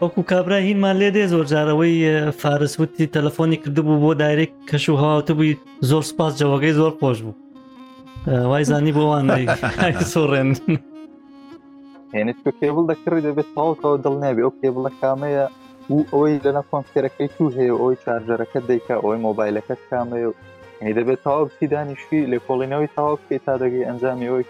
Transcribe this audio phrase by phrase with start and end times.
[0.00, 1.94] وەکو کابراهینمان لێ دێ زۆرجارەوەی
[2.42, 5.52] فارسوتی تەلەفۆنی کردبوو بۆ دایرێک کەش و هاوتبووی
[5.90, 7.36] زۆر سپاس جەوەگەی زۆر خۆش بوو
[8.50, 9.24] وای زانی بۆوان
[10.12, 10.48] سۆڕێن
[12.14, 15.46] هێنێت کێبڵ دەکردی دەبێت تاڵکەەوە دڵنیابی ئەو کێبڵە کامەیە
[15.94, 20.34] و ئەوەی لەنە کۆمپیرەکەی تو هەیە ئەوی چارجەرەکە دەیکا ئەوی مۆبایلەکەت کامەیە و
[20.98, 24.44] دەبێت تاواب چی دانیشتی لێکۆڵینەوەی تاواب پێ تا دەگەی ئەنجامی ئەوی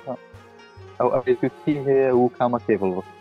[0.99, 1.39] ئەو ئەوی
[1.87, 3.16] هەیە و کامە کێبڵ بست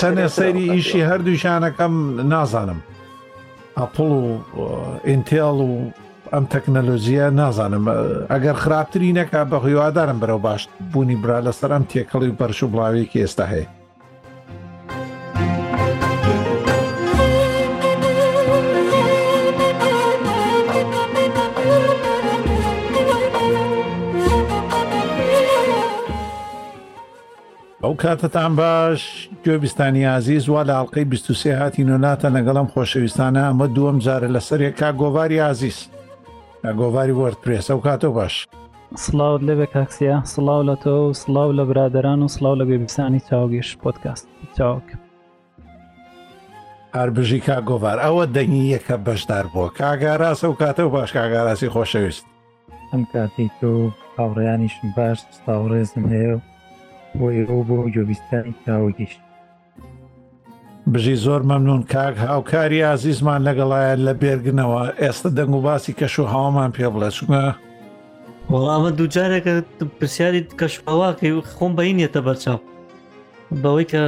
[0.00, 1.94] چەندێ سەیری ئیشی هەردووشانەکەم
[2.32, 2.80] نازانم
[3.78, 4.28] ئەپڵ و
[5.08, 5.70] ئینتیاڵ و
[6.34, 7.84] ئەم تەکنەلۆژیە نازانم
[8.32, 13.20] ئەگەر خراپترینەکە بە هیوادارم بەرەو باش بوونی برا لەسەر ئەم تێکەڵی و پەرش و بڵاوێکی
[13.24, 13.66] ئێستا هەیە
[27.82, 29.02] ئەو کاتتان باش
[29.46, 34.90] گوێبیستانی عزیز وا لە ئاڵلقەی 23 هاتی نۆناتە لەگەڵم خۆشەویستانە ئەمە دووەم جارە لەسەرێک کا
[35.00, 35.78] گۆواری عزیز
[36.80, 38.34] گۆواری وەرتپرس ئەو کاتۆ باش
[39.04, 43.68] سلااو لەبێ کاکسیە سلااو لە تۆ و سلااو لە برادران و سلااو لە گوێبیستانی چاوگەش
[43.82, 44.88] پۆتکاست چاوک
[46.96, 52.24] هەربژی کا گۆوار ئەوە دەنگی یەکە بەشدار بووە کاگاراس ئەو کاتە و باش کاگاراسی خۆشەویست
[52.92, 53.66] ئەم کاتی تۆ
[54.18, 56.38] هاوڕیانیشم باش تاوڕێزم هەیە و
[57.16, 59.12] بۆ ئێرۆ بۆ جۆبیستانی تاوەگەیش
[60.92, 66.24] بژی زۆر مەمنون کاک هاوکاری ئازیزمان لەگەڵایەن لە بێرگنەوە ئێستا دەنگ و باسی کەش و
[66.32, 67.44] هاوامان پێ بڵێ چونە
[68.52, 69.52] وەڵامە دووجارێکە
[69.98, 72.58] پرسیاری کەشواواکەی خۆم بەینێتە بەرچاو
[73.62, 74.02] بەوەی کە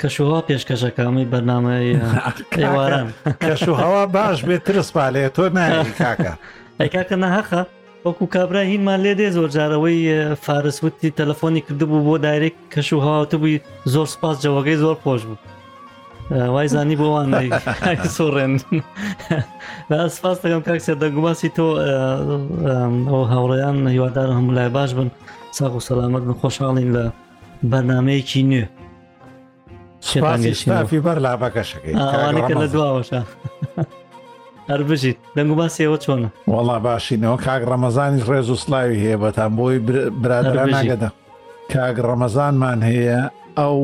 [0.00, 3.08] کەشوها پێشکەشەکەمی بەرنمەیواران
[3.46, 6.32] کەش و هەوا باش بێت ترسپالێ تۆ نای کاکە
[6.80, 7.60] ئەی کاکە نەهەخە
[8.04, 9.98] وەکو کابراهینمان لێ دێ زۆر جارەوەی
[10.44, 13.56] فارسوتی تەلەفۆنی کردبوو بۆ دایرێک کەش و هاوت بووی
[13.92, 15.38] زۆر سپاس جەوەگەی زۆر پۆش بوو
[16.54, 17.28] وای زانی بۆوان
[18.16, 18.52] سۆڕێن
[20.16, 21.66] سپاس دەگەم کاکسە دەگوباسی تۆ
[23.10, 25.08] ئەو هاوڕێیان هیوادار هەموو لای باش بن
[25.58, 27.04] ساق و سەلامت بن خۆشحاڵین لە
[27.72, 28.64] بەنامەیەکی نوێ
[30.08, 31.94] شێتان گەشتافی بەر لا بەکەشەکەی
[32.62, 33.20] لە دواوەشە.
[34.70, 39.52] هەربژیت دەنگ و باسیەوە چۆنە وڵا باشینەوە کاک ڕەمەزانی ڕێز و سلاوی هەیە بە تام
[39.58, 39.78] بۆی
[40.22, 41.10] برادران ناگەدا
[41.74, 43.20] کاک ڕەمەزانمان هەیە
[43.58, 43.80] ئەو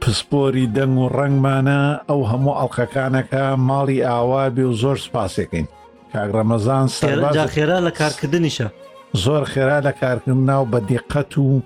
[0.00, 5.66] پسپۆری دەنگ و ڕنگمانە ئەو هەموو ئەڵلقەکانەکە ماڵی ئاوا بێ و زۆر سپاسێکین
[6.12, 6.86] کاک ڕەمەزان
[7.56, 8.68] خێرا لە کارکردنیشە
[9.24, 11.60] زۆر خێرا لە کارکردن ناو بە دقەت و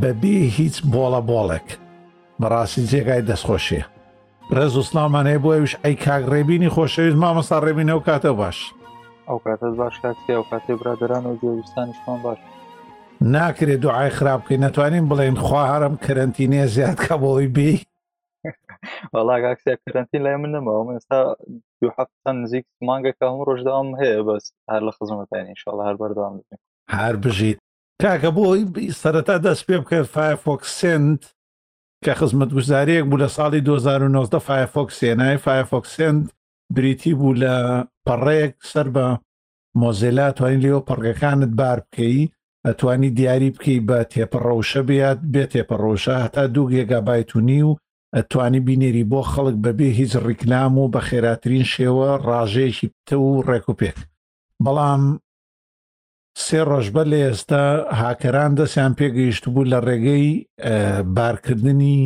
[0.00, 1.68] بەبێ هیچ بۆڵە بۆڵێک
[2.40, 3.84] بەڕاستی جێگای دەستخۆشیە
[4.58, 8.58] ڕێز و سلامان هەیە بۆ ئەوش ئەی کاگڕێبینی خۆشەویست مامەستا ڕێبینەوە کاتە باش
[9.28, 12.38] ئەو کاتە باش کاتی ئەو کاتێ برادران و جێویستانیشمان باش
[13.34, 17.72] ناکرێت دوعای خراپکەی ناتوانین بڵێن خوا هەرم کرنتینێ زیاد کە بۆی بی
[19.14, 21.18] وەڵاگاکسیا کرنتین لای من نەمەوە ئێستا
[21.82, 26.34] دو هەفتان نزیک مانگەکە هەموو ڕۆژداوام هەیە بەس هەر لە خزمەتانی شڵ هەر بەردەوام
[26.98, 27.58] هەر بژیت
[28.02, 28.44] کاکە بۆ
[29.02, 31.22] سەرەتا دەست پێ بکە فایفۆکسنت
[32.04, 36.20] کە خزمەت گوزارەیەک بوو لە ساڵی 2009 فایفۆکسێنای فایفۆکسند
[36.74, 37.54] بریتی بوو لە
[38.06, 39.06] پەڕەیەک سەر بە
[39.80, 42.30] مۆزێلا توانین لێەوە پڕگەکانت بار بکەی
[42.66, 47.78] ئەتوانی دیاری بکەی بە تێپەڕەوشە بێت بێت تێپەڕۆشە هەتا دوو گێگابایت و نی و
[48.16, 53.66] ئەتوانی بینێری بۆ خەڵک بەبێ هیچ ڕیکلام و بە خێراترین شێوە ڕاژەیەکی پتە و ڕێک
[53.68, 53.96] و پێک
[54.64, 55.02] بەڵام
[56.44, 57.64] سێ ڕۆژبە لە ئێستا
[58.02, 60.26] هاکەران دەستیان پێگەیشت بوو لە ڕێگەی
[61.16, 62.00] بارکردنی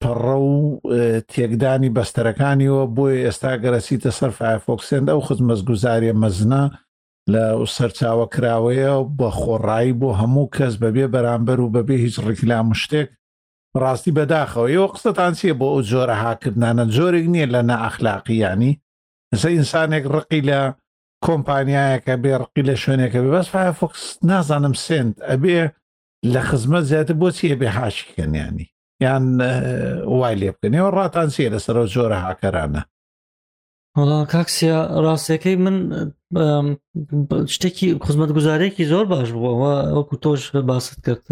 [0.00, 0.80] پەڕە و
[1.30, 6.62] تێکدانی بەستەرەکانیەوە بۆی ئێستا گەرەسیتە سەر فایفۆکسند ئەو خزمەزگوزاریە مەزنا
[7.32, 7.44] لە
[7.76, 13.08] سەرچاوە کراوەیە بە خۆڕایی بۆ هەموو کەس بەبێ بەرامبەر و بەبێ هیچ ڕێکلام شتێک
[13.82, 18.72] ڕاستی بەداخەوە ئەوە قسەتان چیە بۆ ئەو جۆرە هاکردانە جۆرێک نییە لە نەئەخلاقیانی
[19.40, 20.60] سە ئینسانێک ڕقی لە
[21.26, 25.60] کۆمپانیایەکە بێڕقی لە شوێنێکە بێ بەس فایفۆکس نازانم سند ئەبێ
[26.32, 28.66] لە خزمەت زیاتر بۆچی ئەبێ حاشکەنیانی
[29.04, 29.24] یان
[30.20, 32.82] وای لێ بکەنەوە ڕاتانسیە لەسەرەوە زۆرە هاکەرانە
[33.98, 35.76] وەڵام کاکسیا ڕاستەکەی من
[37.54, 41.24] شتێکی خزمەت گوزارێکی زۆر باش بووەوە وەکو تۆش باست کرد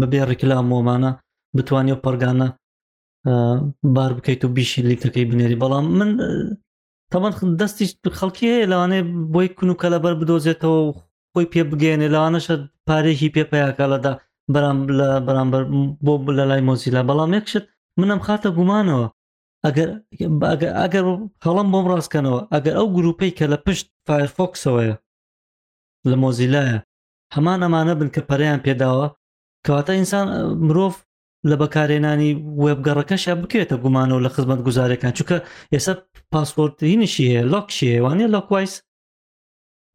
[0.00, 1.10] بەبێ ڕێکلا مۆمانە
[1.56, 2.48] بتوانێت پەرگانە
[3.96, 6.10] بار بکەیت و بیشی لیتەکەی بنێری بەڵام من
[7.12, 9.00] تەمەند دەستیش خەڵکی هەیە لەوانێ
[9.34, 10.80] بۆی کون و کەلەبەر بدۆزێتەوە
[11.32, 12.54] خۆی پێ بگەێنێ لەوانەشە
[12.88, 14.12] پارێکی پێپیاکەلەدا
[14.54, 15.62] بەرام لە بەرامبەر
[16.04, 17.64] بۆ لە لای مۆزیلا بەڵام یەکشت
[18.00, 19.06] منم خاتە گومانەوە
[19.64, 19.88] ئەگەر
[20.82, 21.04] ئەگەر
[21.44, 24.94] هەڵم بۆم ڕاستکەنەوە ئەگەر ئەو گروپەی کە لە پشت فایرفۆکسەوەیە
[26.10, 26.78] لە مۆزیلایە
[27.34, 29.06] هەمان ئەمانە بن کە پەریان پێداوە
[29.64, 30.26] کەواتە ئینسان
[30.66, 30.92] مرۆڤ
[31.50, 32.30] لە بەکارێنانی
[32.62, 35.36] وێبگەڕەکەشە بکرێتە گومانەوە لە خزمەت گوزارەکان چونکە
[35.72, 35.92] ئێستا
[36.32, 38.74] پاسپۆرتی نشی هەیە لۆک شێوانە لۆکوایس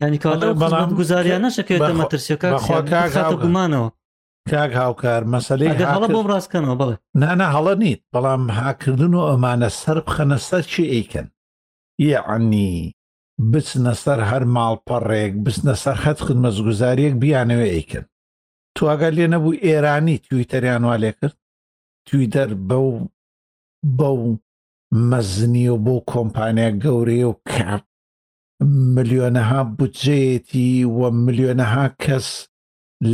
[0.03, 0.19] ینی
[0.61, 2.49] بەڵام گوزاریان نەشەکەێتە مەترسیەکە
[3.43, 3.89] گومانەوە
[4.51, 9.97] کاک هاوکار مەسلەی هەڵە بۆم ڕاستکەنەوە بڵێ نانە هەڵە نیت بەڵام هاکردن و ئەمانە سەر
[10.07, 11.27] بخەنە سەر چی ئەیکەن
[12.11, 12.67] یعنی
[13.51, 18.05] بچنە سەر هەر ماڵپەڕێک بچنە سەر خەت خزمەزگوزاریەک بیانەوە ئەیکەن
[18.77, 21.37] توگە لێ نەبوو ئێرانی تویتەریان والێ کرد
[22.07, 22.89] تویدەر بەو
[23.97, 24.19] بەو
[25.09, 27.83] مەزنی و بۆ کۆمپانیا گەورەیە و کاپ
[28.95, 32.27] ملیۆنەها بودجێتی و ملیۆنەها کەس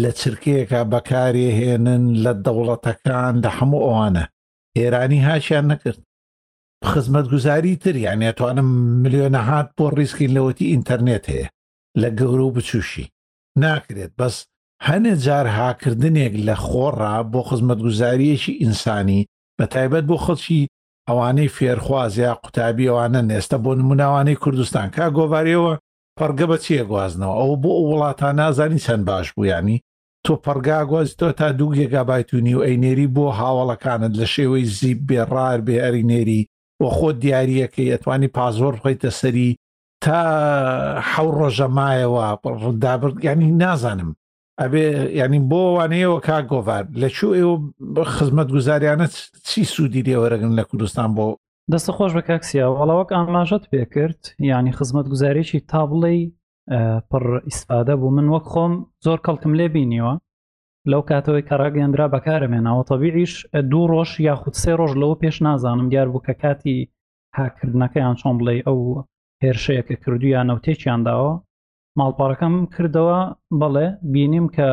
[0.02, 4.26] لە چرکەیەکە بەکارێ هێنن لە دەوڵەتەکان لە هەموو ئەوانە
[4.78, 6.02] ئێرانی هاشیان نەکرد
[6.90, 8.70] خزمەت گوزاری تر یان ئەتوانم
[9.04, 11.48] ملیۆنە هاات بۆ ڕیسکی لەوەتی ئینتەرنێت هەیە
[12.02, 13.06] لە گەورە و بچوشی
[13.62, 14.36] ناکرێت بەس
[14.88, 19.22] هەنێ جار هاکردنێک لە خۆڕا بۆ خزمەتگوزاریەکی ئینسانی
[19.60, 20.64] بە تایبەت بۆ خەڵکی
[21.08, 25.74] ئەوانەی فێرخوازیا قوتابی ئەوانە نێستە بۆ نموناوانەی کوردستان کا گۆوارەوە
[26.18, 29.78] پەرگە بە چیە گوازنەوە ئەو بۆ ئەو وڵاتان نازانی چەند باش بوویانی
[30.26, 35.76] تۆ پەرگا گوازیتەوە تا دوو گێگابایتونی و ئەینێری بۆ هاوڵەکانت لە شێوەی زیب بێڕار بێ
[35.84, 36.42] ئەرینێری
[36.80, 39.50] بۆ خۆ دیارریەکەی ئەتوانی پازۆر بخیتە سەری
[40.04, 40.22] تا
[41.12, 42.24] حەو ڕۆژەمایەوە
[42.84, 44.12] دابرد ینی نازانم
[44.64, 44.86] ئەبێ
[45.20, 47.56] یعنی بۆ وانەیەوە کاگۆڤار لەکوو ئێوە
[48.16, 49.08] خزمەت گوزاریانە
[49.50, 51.26] چی سوودی دێوەرەگن لە کوردستان بۆ
[51.72, 54.22] دەستە خۆش بە کاکسیاوەڵاوەک ئاماژەت پێکرد
[54.52, 56.14] ینی خزمەت گوزارێکی تا بڵێ
[57.10, 58.74] پڕ ئیسفادە بوو من وەک خۆم
[59.06, 60.14] زۆر کەڵکم لێ بینیوە
[60.92, 63.34] لەو کاتەوەی کەڕاگەندرا بەکارمێنەوە تەبیعیش
[63.72, 66.78] دوو ڕۆژ یاخود سێ ڕۆژ لەوە پێش نازانم دیار بوو کە کاتی
[67.40, 68.80] هاکردنەکەیان چۆن بڵێ ئەو
[69.44, 71.32] هێرشەیەکە کردویان ئەو تێکیان داوە
[72.00, 73.20] ماڵپارەکەم کردەوە
[73.62, 74.70] بەڵێ بینیم کە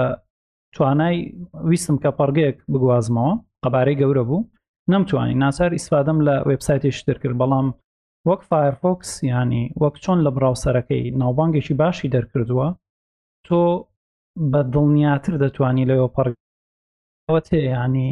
[0.74, 1.16] توانای
[1.68, 3.32] ویستم کە پەرگەیەک بگوازمەوە
[3.64, 4.48] قەبارەی گەورە بوو
[4.92, 7.66] نەمتوانی ناچار ئیسفادەم لە وبسایتیش دەرکرد بەڵام
[8.30, 12.68] وەک فایرفۆکس ینی وەک چۆن لە براوسەرەکەی ناوبانگێکی باشی دەرکردووە
[13.46, 13.60] تۆ
[14.50, 18.08] بە دڵنیاتر دەتوانی لەوە پەرەوە تێیانی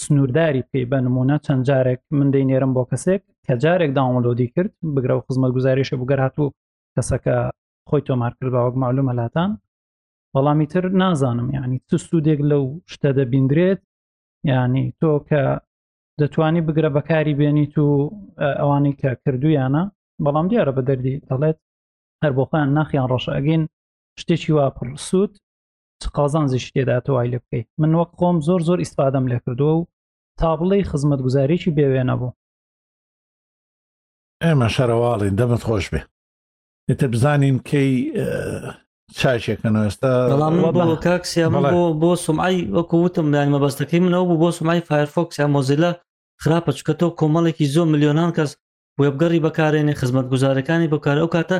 [0.00, 5.14] سنوورداری پێی بە نمونە چەند جارێک من دەینێرم بۆ کەسێک کە جارێک داوەلۆدی کرد بگرە
[5.16, 6.44] و خزمەت گوزاریشە بگەرات و
[6.96, 7.36] کەسەکە
[7.88, 9.50] خۆی تۆمار کرد باوەک معلوم مەلاتان
[10.34, 13.80] بەڵامی تر نازانم ینی چ سوودێک لەو شتە دەبیندرێت
[14.50, 15.42] ینی تۆ کە
[16.20, 17.88] دەتوانی بگرە بەکاری بێنیت و
[18.60, 19.84] ئەوانی کە کردویانە
[20.24, 21.58] بەڵام دیارە بە دەردی دەڵێت
[22.22, 23.62] هەر بۆخۆیان ناخیان ڕەشەگەین
[24.20, 25.32] شتێکی واپڕ سوود
[26.16, 29.88] قازان زیش تێداتەوەی لێ بکەیت من وەک خۆم زۆر زۆر ئیسپادەم لێ کردووە و
[30.40, 32.36] تابڵی خزمەت گوزارێکی بێوێنە بوو
[34.44, 36.00] ئێمە شەرەواڵی دەمت خۆش بێ
[36.90, 37.90] ئێتر بزانین کەی
[39.20, 40.12] چاشێکەکەن ئێستا
[41.06, 45.92] کاکسیا بۆ بۆ سومعی وەکو وتم یانی مەبەستەکەی منەوە بوو بۆ سومای فایرفۆکسیا مۆزیلا
[46.42, 48.50] خراپە چکەەوە کۆمەڵێکی زۆ میلیۆنان کەس
[49.00, 51.56] وێبگەڕی بەکارێنێ خزمەت گوزارەکانی بەکار ئەو کاتە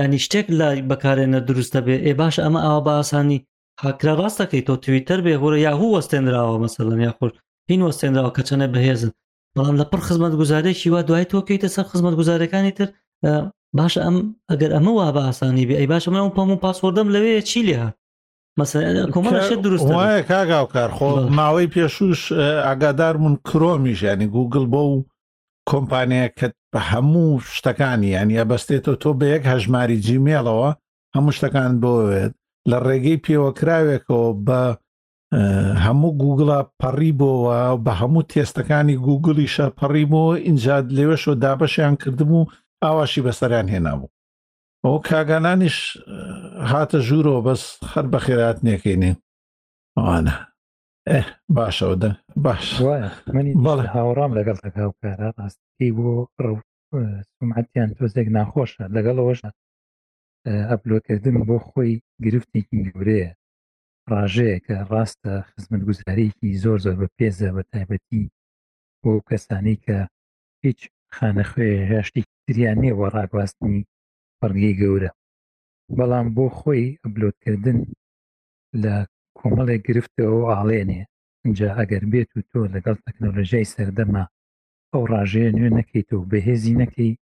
[0.00, 3.38] ینی شتێک لای بەکارێنە دروستە بێ ئێ باش ئەمە ئاوا بە ئاسانی
[3.82, 7.30] هاکرا ڕاستەکەی تۆ تویتەر بێ هورە یاهوو وەستێنراوە مەسەلم یاخور
[7.68, 9.10] هین وەستێنراوە کە چەنە بەهێزن
[9.54, 12.88] بەڵام لە پڕ خزمەت گوزارێکی وا دوای تۆکەیتە سەر خزمەت گوزارەکانی تر
[13.78, 14.16] باشە ئەم
[14.50, 17.88] ئەگەر ئەمە وا بە ئاسانی بێ ئەی باشە من پام و پاسۆردەم لەوەیە چی لێها
[19.14, 21.08] کۆمەشە دروست وایە کاگااو کار خۆ
[21.38, 22.20] ماوەی پێشوش
[22.66, 24.96] ئاگادارمون کرۆمیش ینی گوگل بۆ و
[25.70, 30.70] کۆمپانیە کە بە هەموو شتەکانی ینی ئەبەستێتەوە تۆ بە یەک هەژماری جیمێڵەوە
[31.16, 32.32] هەموو شتەکان بۆوێت
[32.70, 34.62] لە ڕێگەی پێوەکراوێکەوە بە
[35.84, 42.42] هەموو گوگڵە پەڕیبەوە بە هەموو تێستەکانی گوگلیشە پەڕیبەوە ئینجاد لێوەشەوە دابەشیان کردم و
[42.84, 44.12] ئاواشی بەسەریان هێنابوو
[44.84, 45.78] ئەو کاگانانیش
[46.70, 49.12] هاتە ژوورەوە بەس خەر بە خێرات نێکینێ
[49.96, 50.34] ئەوانە
[51.10, 51.24] ئەه
[51.56, 52.10] باشەوە دە
[52.44, 52.66] باش
[53.34, 56.10] منی بەڵێ هاوڕام لەگەڵ تەکاوکارە ڕاستی بۆ
[56.42, 56.56] ڕەو
[57.34, 59.50] سومعەتیان تۆزێک ناخۆشە لەگەڵەوەشە
[60.70, 61.92] ئەپلۆکردن بۆ خۆی
[62.24, 63.30] گرفتێکی گورەیە
[64.12, 68.22] ڕاژەیە کە ڕاستە خزمەت گوزارێکی زۆر زۆر بە پێزە بە تایبەتی
[69.02, 69.98] بۆ کەسانی کە
[70.64, 70.80] هیچ
[71.16, 73.80] خانەخوێ هێشتی تریان نییە بۆ ڕاگواستنی
[74.40, 75.10] بەڕگەی گەورە
[75.96, 77.78] بەڵام بۆ خۆی ئەبلۆتکردن
[78.82, 78.94] لە
[79.38, 81.00] کۆمەڵێک گرفتەوە ئاڵێنێ
[81.46, 84.24] اینجا ئەگەر بێت و تۆ لەگەڵ تەکنۆلژیای سەردەما
[84.92, 87.18] ئەو ڕژەیە نوێ نەکەیتەوە بەهێزی نەکەی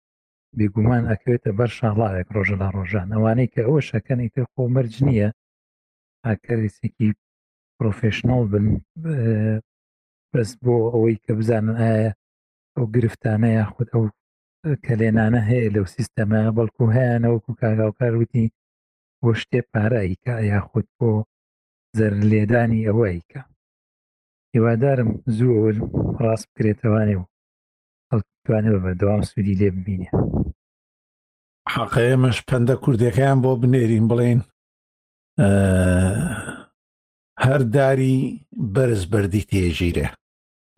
[0.57, 5.29] بێگومان ئەکەوێتە بەر شاڵاوێک ڕۆژە لە ڕۆژان ئەوانەی کە ئەوە شەکەنی تر خۆمەرج نییە
[6.25, 7.09] ئاکەرێکی
[7.77, 8.65] پرۆفشنال بن
[10.31, 12.11] بەس بۆ ئەوەی کە بزانن ئایا
[12.79, 14.03] ئەو گرفتانە یاخود ئەو
[14.85, 18.45] کەلێنانە هەیە لەو سیستەما بەڵکو هیانەوەکو کاگاوکار وتی
[19.23, 21.11] بۆ شتێ پارایکە یاخود بۆ
[21.97, 23.41] زەر لێدانی ئەوەیکە
[24.53, 25.75] هیوادارم زوور
[26.21, 27.23] ڕاست بکرێتەوانێ و
[28.11, 30.09] ئەوتوانێت بەردەوام سوودی لێ ببینێ
[31.73, 34.39] حەقەیەمەش پەندە کوردەکەیان بۆ بنێرین بڵێن
[37.45, 38.17] هەر داری
[38.73, 40.07] بەرز بەردی تێژیرە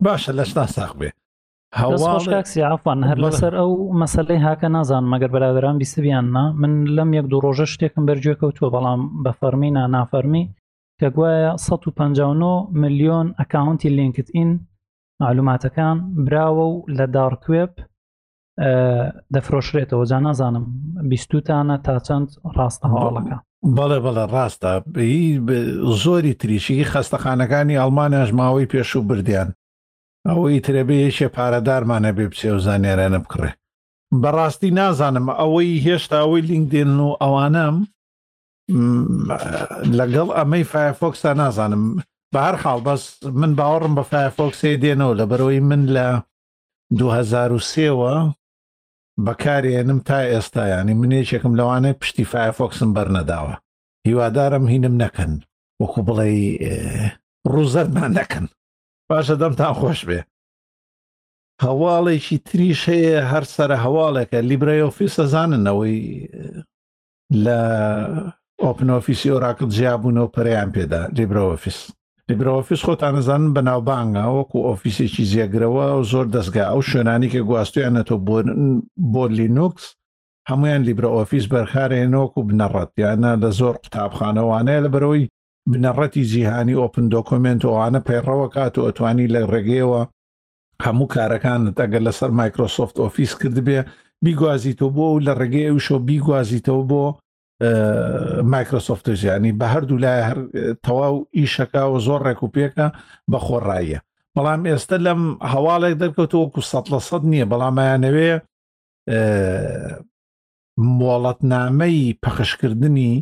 [0.04, 1.10] باشە لەشنا ساق بێ
[1.80, 3.70] هەواڵکسیعافان هەر لەسەر ئەو
[4.02, 9.00] مەسلەی هاکە نازان مەگەر بەراادران بیسبیاننا من لەم یەک دوو ڕۆژە شتێکم بەرجێ کەوتووە بەڵام
[9.24, 10.44] بە فەرمینا نافەرمی
[11.00, 14.50] کە گوایە 159 میلیۆن ئەکاونتی لینکت ئین
[15.22, 17.72] معلوماتەکان براوە و لە دارکوێب
[19.34, 20.64] دەفرۆشرێتەوە جا نازانم
[21.10, 23.38] بیستوتانە تا چەند ڕاستە هەواڵەکە
[23.76, 24.72] بەڵێ بەڵێ ڕاستە
[26.02, 29.48] زۆری تریشی خەستەخانەکانی ئەڵمانیاژماوەی پێش و بردیان
[30.28, 33.50] ئەوەی ترەبێ یەکێ پارەدارمانە بێ بچێ و زانیارانە بکڕێ
[34.22, 37.76] بەڕاستی نازانم ئەوەی هێشتا ئەوەی لینک دێن و ئەوانم
[39.98, 41.82] لەگەڵ ئەمەی فایفۆکستا نازانم
[42.32, 43.02] بە هەر خاڵ بەس
[43.40, 46.06] من باوەڕم بە فایفۆکسێ دێنەوە لە بەرەوەی من لە
[46.98, 48.14] 2023ەوە
[49.26, 53.54] بەکارێنم تا ئێستا ینی منێکێکم لەوانەیە پشتی فایفۆکسم بەرنەداوە
[54.06, 55.32] هیوادارم هینم نەکەن
[55.80, 56.30] وەکو بڵێ
[57.52, 58.46] ڕووزەرمان نەکەن
[59.12, 60.20] پاشە دەمتان خۆش بێ
[61.64, 66.00] هەواڵێکی تریش هەیە هەر سرە هەواڵێکە لیبرای ئۆفیسە زاننەوەی
[67.44, 67.58] لە
[68.64, 71.78] ئۆپنۆفیسی ئۆراکت جیابوونەوە پەریان پێدا لیبرۆفیس
[72.28, 78.20] لیبرۆفیس خۆتانەزانن بەناوبانگە وەکو ئۆفیسێکی زیێگرەوە و زۆر دەستگا ئەو شوێنانی کە گواستویانەتەوە
[79.12, 79.84] بۆ لینوکس
[80.50, 85.24] هەمویان لیبرە ئۆفیس بەرخارێنەوەکو بنەڕەت یانە لە زۆر قوتابخانەوانەیە لە بەرەوەی
[85.70, 90.00] بنەڕەتی جیهانی ئۆپن دۆکۆمنت ئەوانە پەیڕەوە کات و ئەتوانی لە ڕێگەیەوە
[90.84, 93.78] هەموو کارەکانت ئەگەر لەسەر مایکرۆسۆفت ئۆفیس کرد بێ
[94.24, 97.04] بیگوازیتەوە بۆ و لە ڕێگەی وشۆ بیگوازیتەوە بۆ
[98.52, 100.38] مایکرۆسۆفت ژیانی بە هەردوو لای هەر
[100.84, 102.86] تەواو ئیشەکە و زۆر ڕێکوپێکە
[103.30, 104.00] بە خۆڕایە
[104.36, 108.30] بەڵام ئێستا لەم هەواڵێک دەرکەوتەوەکو سە لە سەد نییە بەڵامیانەوێ
[110.98, 113.14] مۆڵەتنامەی پەخشکردنی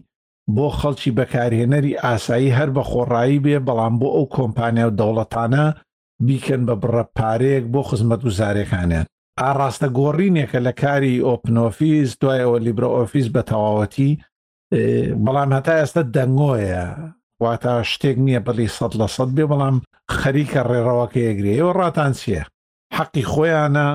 [0.56, 5.64] بۆ خەڵکی بەکارهێنەری ئاسایی هەر بە خۆڕایی بێ بەڵام بۆ ئەو کۆمپانیا و دەوڵەتانە
[6.26, 9.06] بیکەن بە بڕە پارەیەک بۆ خزمەت و زارێکانیان
[9.40, 14.10] ئاڕاستە گۆڕینێکە لە کاری ئۆپنۆفیس دوای ئەوە لیبرە ئۆفیس بە تەواوەتی
[15.24, 16.84] بەڵام هەتا ئێستا دەنگۆیە
[17.42, 19.76] واتە شتێک نییە بەڵی سەد لە سەد بێ بەڵام
[20.18, 22.44] خەریکە ڕێڕەوەکە یەگرێەوە ڕاتان چییە
[22.96, 23.88] حەقی خۆیانە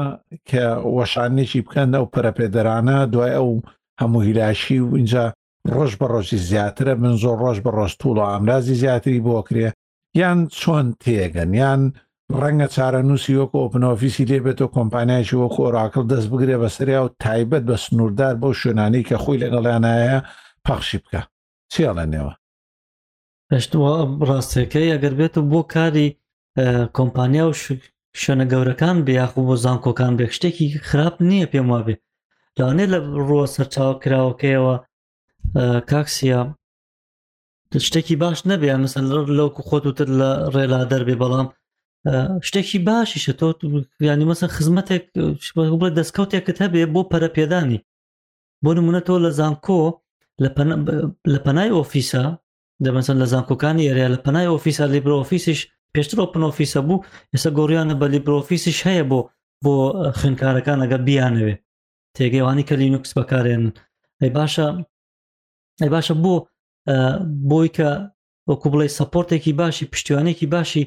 [0.49, 3.49] کە وەشانێکی بکەن ئەو پەرەپێدەرانە دوای ئەو
[4.01, 5.25] هەموو هیلاشی و اینجا
[5.73, 9.67] ڕۆژ بە ڕۆژی زیاترە من زۆر ڕۆژ بە ڕۆژ تووڵە ئامرازی زیاتری بۆ کرێ
[10.21, 11.81] یان چۆن تێگەن یان
[12.41, 17.63] ڕەنگە چارە نووسی وەکو ئۆپنۆفیسی لێبێتەوە کۆمپانایکی وەکو ئۆراکل دەست بگرێ بە سریا و تایبەت
[17.69, 20.17] بە سنووردار بەو شوێنانی کە خۆی لەگەڵیانایە
[20.65, 21.21] پەخشی بکە
[21.73, 22.33] چێڵێنەوە
[24.27, 26.07] ڕاستەکەی ئەگەر بێت و بۆ کاری
[26.97, 27.51] کۆمپانیا و
[28.21, 31.95] شوێنە گەورەکان بێ یاخو بۆ زانکۆکان بێ شتێکی خراپ نییە پێم وابێ
[32.57, 34.75] لاانێ لە ڕوە سەرچاو کراوەکەیەوە
[35.89, 36.39] کاکسیە
[37.87, 39.03] شتێکی باش نەبیان مثل
[39.37, 41.47] لەوکو خۆت وتر لە ڕێلا دەربێ بەڵام
[42.47, 43.47] شتێکی باشیشە تۆ
[44.09, 45.03] ینی مەسە خزمەتێک
[45.55, 47.79] بڵێ دەستکەوتێکت هەبێ بۆ پەرەپێدانی
[48.63, 49.81] بۆ نمونە تۆ لە زانکۆ
[51.33, 52.23] لە پەنای ئۆفیسە
[52.85, 55.59] دەمەسن لە زانکۆکانی ئەریا لە پەنای ئۆفیسا لیبرۆفیسیش
[55.93, 59.19] پێشتر ئۆپن ئۆفیسە بوو ئێستا گۆریانە بە لیبرۆفیسیش هەیە بۆ
[59.63, 59.73] بۆ
[60.19, 61.55] خوێنکارەکان ئەگە بیانەوێ
[62.15, 63.63] تێگەیوانی کە لینوکس بەکارێن
[64.21, 64.67] ئەی باشە
[65.93, 66.33] باشە بۆ
[67.51, 67.89] بۆی کە
[68.49, 70.83] وەکو بڵێ سپۆرتێکی باشی پشتیوانێکی باشی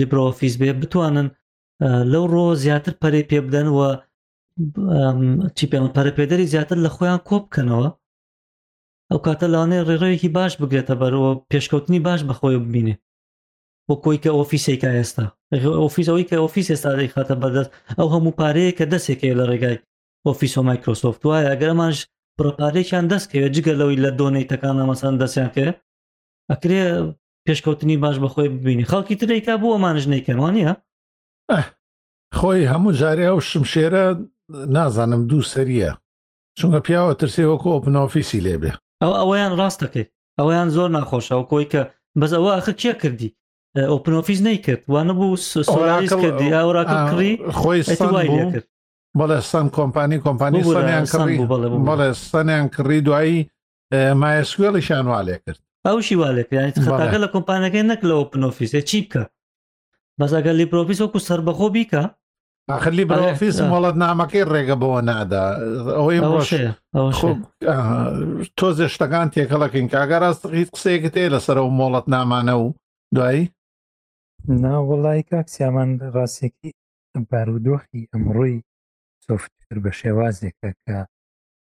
[0.00, 1.28] لیبرۆفیس بێ بتوانن
[2.12, 3.78] لەو ڕۆ زیاتر پەری پێ بدەن و
[5.56, 7.88] چی پێ پەرەپێدەری زیاتر لە خۆیان کۆ بکەنەوە
[9.10, 12.94] ئەو کاتە لاانێ ڕێڕەیەکی باش بگرێتە بەرەوە پێشکەوتنی باش بەخۆی ببینێ
[13.88, 15.26] بۆ کۆی کە ئۆفیسێکا ئێستا
[15.82, 19.76] ئۆفیسەوەی کە ئۆفیس ئێستا دەی خاتە بەدەست ئەو هەموو پارەیە کە دەسێکەیە لە ڕێگای
[20.26, 21.98] ئۆفیس و مایکرۆسۆفت وایە ئەگەرمانش
[22.38, 25.76] پرۆپارێکیان دەستکەوێت جگە لەوەی لە دۆنەیتەکان ئەمەسان دەستیان کرد
[26.50, 26.82] ئەکرێ
[27.46, 30.72] پێشکەوتنی باش بەخۆی ببینی خەڵکی تریکا بووە مانژ نەیکەوانە
[32.38, 34.04] خۆی هەموو جارێ ئەو شمشێرە
[34.76, 35.92] نازانم دوو سەریە
[36.58, 38.72] چونکە پیاوە ترسێ وەکو ئۆپنۆفیسی لێبێ
[39.02, 40.06] ئەو ئەوەیان ڕاستەکەی
[40.38, 41.82] ئەوەیان زۆر ناخۆشە و کۆی کە
[42.20, 43.34] بەس ئەوە ئەخ چێ کردی
[43.92, 45.36] ئۆپنۆفیس نەیکرد وانە بوو
[45.72, 47.80] سۆراکردی ئەوراکە کڕی خۆی
[48.36, 48.66] کرد
[49.18, 50.60] بەڵێ سن کۆمپانی کۆمپانی
[51.88, 53.36] بەڵێ ستەنیان کڕی دوایی
[54.22, 59.22] مایسکوێڵیشان والێ کرد ئەوشی والێکەکە لە کۆمپانەکەی نەک لە ئۆپنۆفیسە چی بکە
[60.18, 62.02] بەزاگە لیپۆفیس وەکو سربەخۆ بیکە
[62.70, 65.44] ئاخلی بەۆفیس مڵەت نامەکەی ڕێگە بەوە نادا
[65.98, 66.20] ئەوەی
[68.58, 72.66] تۆزە شتەکان تێکەڵەکەین کاگەڕاست هیچ قسەیەکت تێ لەسەر و مۆڵەت نامانە و
[73.16, 73.44] دوایی
[74.62, 76.70] ناوەڵای کاکسیامان ڕاستێکی
[77.30, 78.54] بارودۆخی ئەمڕۆی
[79.28, 80.96] سوفتر بە شێوازێکە کە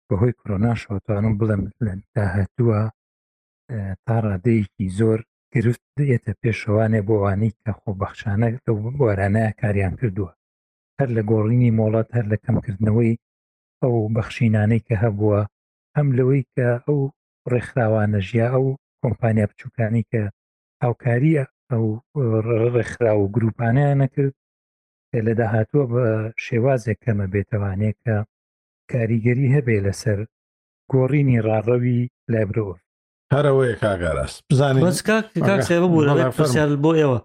[0.07, 1.61] بەهۆی کۆرۆناشەوەتوانم بڵم
[2.13, 2.79] تا هەتووە
[4.05, 5.19] تا ڕادەیەکی زۆر
[5.53, 10.31] گرفت دێتە پێشەوانێ بۆوانی کە خۆبەخشانە لەو بۆرانەیە کاریان کردووە
[10.97, 13.19] هەر لە گۆڕینی مۆڵات هەر لە کەمکردنەوەی
[13.81, 15.41] ئەو بەخشینانەی کە هەبووە
[15.97, 16.99] هەم لەوەی کە ئەو
[17.51, 18.65] ڕێکخراوانە ژیا ئەو
[19.01, 20.21] کۆمپانیا بچووکانی کە
[20.83, 21.85] هاوکاریە ئەو
[22.75, 24.33] ڕێکخرا و گروپانیان نەکرد
[25.25, 26.03] لە داهاتوە بە
[26.45, 28.17] شێوازێک کەمە بێتەوانێت کە
[28.91, 30.19] کاریگەری هەبێ لەسەر
[30.93, 32.79] گۆڕینی ڕاڕەوی لایبرۆف
[33.33, 34.83] هەرەوەی کاگەڕاست بزانین
[36.83, 37.19] بۆ ئێوە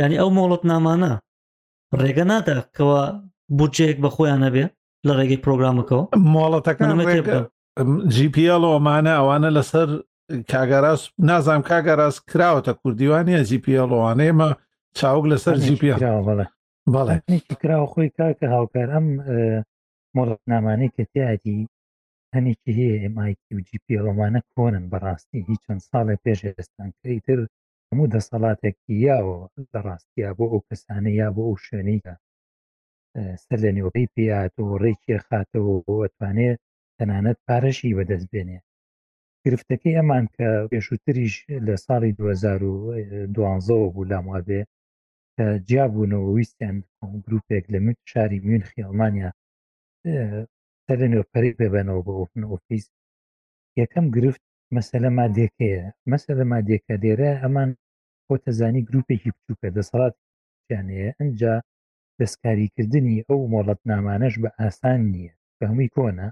[0.00, 1.12] ینی ئەو مۆڵەت نامانە
[2.00, 3.00] ڕێگە ناداکەوە
[3.58, 4.64] بودجەیەک بە خۆیان نەبێ
[5.06, 6.88] لە ڕێگەی پرۆگرامەکەەوە مۆڵەتەکان
[8.14, 9.88] جیPL ئەومانە ئەوانە لەسەر
[10.52, 14.48] کاگەڕاست نازام کاگەڕاست کراوەتە کوردیوانە جیPL ئەوانەیەمە
[14.98, 15.94] چاوک لەسەر جیPL
[16.94, 19.06] بەڵێکی کراوە خۆی کاکە هاوکار ئەم
[20.16, 21.60] مۆڵەتنامانەی کە تیادی
[22.34, 27.40] هەنێکی هەیە ئمایکی و جیP ئەومانە کۆنن بەڕاستی هیچ چەند ساڵێ پێش ئێستانکەی تر
[27.90, 29.36] هەموو دەسەڵاتێکی یاوە
[29.72, 32.14] لە ڕاستیا بۆ ئەو کەسانە یا بۆ ئەو شوێنیکە
[33.44, 36.58] سەر لە نێوەکەی پیات و ڕێکێ خاتەوە بۆوەتوانێت
[36.98, 38.58] تەنانەت پارەشی بەدەست بێنێ
[39.44, 41.34] گرفتەکەی ئەمان کە پێشووتریش
[41.66, 44.62] لە ساڵی 2012 بوو لاموابێ
[45.68, 46.76] جیاببوونەوە ویستیان
[47.24, 49.30] گرروپێک لە من شاری میون خیاڵمانیا
[50.86, 52.86] سەرنەوەپەری ببەنەوە بە ئۆفن ئۆفیس
[53.80, 54.42] یەکەم گرفت
[54.76, 57.70] مەسەلە مادێکەیە مەسەلە مادێکە دێرە ئەمان
[58.26, 60.14] خۆتەزانی گرروپێکی بچووکە دەسەڵات
[60.68, 61.54] جانەیە ئەجا
[62.18, 66.28] دەستکاریکردنی ئەو مۆڵەت نامانەش بە ئاسان نییە بە هەمووی کۆنا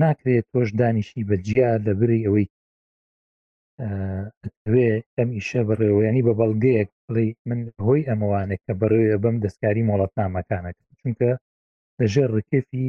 [0.00, 2.46] ناکرێت تۆش دانیشی بە جیا لە بری ئەوەی
[4.72, 10.70] وێ ئەم ئیشە بڕێوەیانی بە بەڵگەیەک بڵێ من هۆی ئەمەوانێک کە بەڕێوە بەم دەستکاری مۆڵەتنامەکانە
[11.00, 11.30] چونکە
[11.98, 12.86] لەژێر ڕکێفی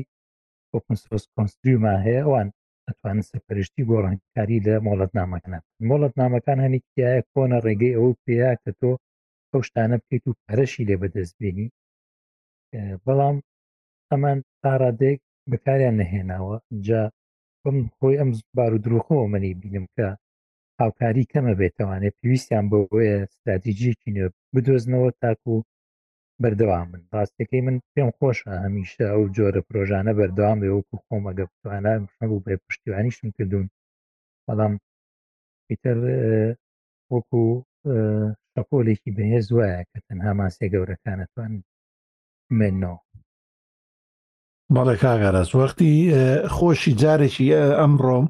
[1.35, 2.47] کۆنسریما هەیە ئەوان
[2.87, 5.53] ئەتوانن سەپەرشتی گۆڕانکاری لە مۆڵەت نامەکەن
[5.89, 8.91] مۆڵەت نامەکان هەنیکیایە کۆنە ڕێگەی ئەو پێیا کە تۆ
[9.51, 11.67] ئەو شتانە بکەیت و پەرەشی لێ بەدەستبێنی
[13.05, 13.37] بەڵام
[14.09, 15.19] ئەمان تاڕادێک
[15.51, 17.01] بەکاریان نەهێناوە جا
[17.63, 20.07] بم خۆی ئەم بار و درۆخەوە منی بینم کە
[20.81, 25.63] هاوکاری کەمە بێت ئەوانێت پێویستیان بۆە استراتیژیکی نوێ بدۆزنەوە تاکو و
[26.41, 31.93] بەردەوام من ڕاستەکەی من پێم خۆشە هەمیشە ئەو جۆرە پرۆژانە بەردەوام بێ وەکو خۆمەگە بتوانە
[32.29, 33.67] بوو بێ پشتیوانیشم کردوون
[34.45, 34.73] بەڵام
[35.67, 35.97] پیتەر
[37.13, 37.43] وەکو
[38.53, 41.53] شەپۆلێکی بەهێز وایە کە تەنها ماسێ گەورەکانەتوان
[42.59, 42.99] منەوە
[44.75, 45.93] بەڵێ کاگەرەس وەختی
[46.57, 47.45] خۆشی جارێکی
[47.79, 48.27] ئەمڕۆم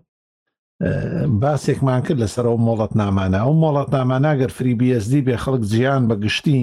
[1.41, 6.59] باسێکمان کرد لەسەر ئەو مۆڵەت نامانە ئەو مۆڵەت ناماناگەر فریبیSD بێ خەڵک جیان بە گشتی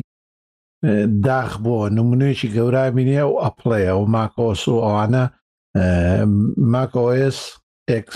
[1.24, 5.24] داخ بووە نمونێکی گەورامینە و ئەپڵەیە و ماکۆس و ئەوانە
[6.72, 7.38] ماکۆS
[8.04, 8.08] X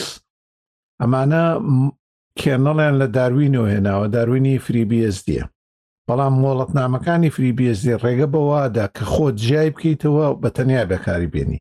[1.00, 1.44] ئەمانە
[2.40, 5.42] کێنەڵیان لە داروین و هێناوە داروینی فریبیSDە
[6.06, 11.58] بەڵام مۆڵەت نامەکانی فریبیSD ڕێگە بەوادا کە خۆت جیای بکەیتەوە بە تەنیا بەکاری بێنی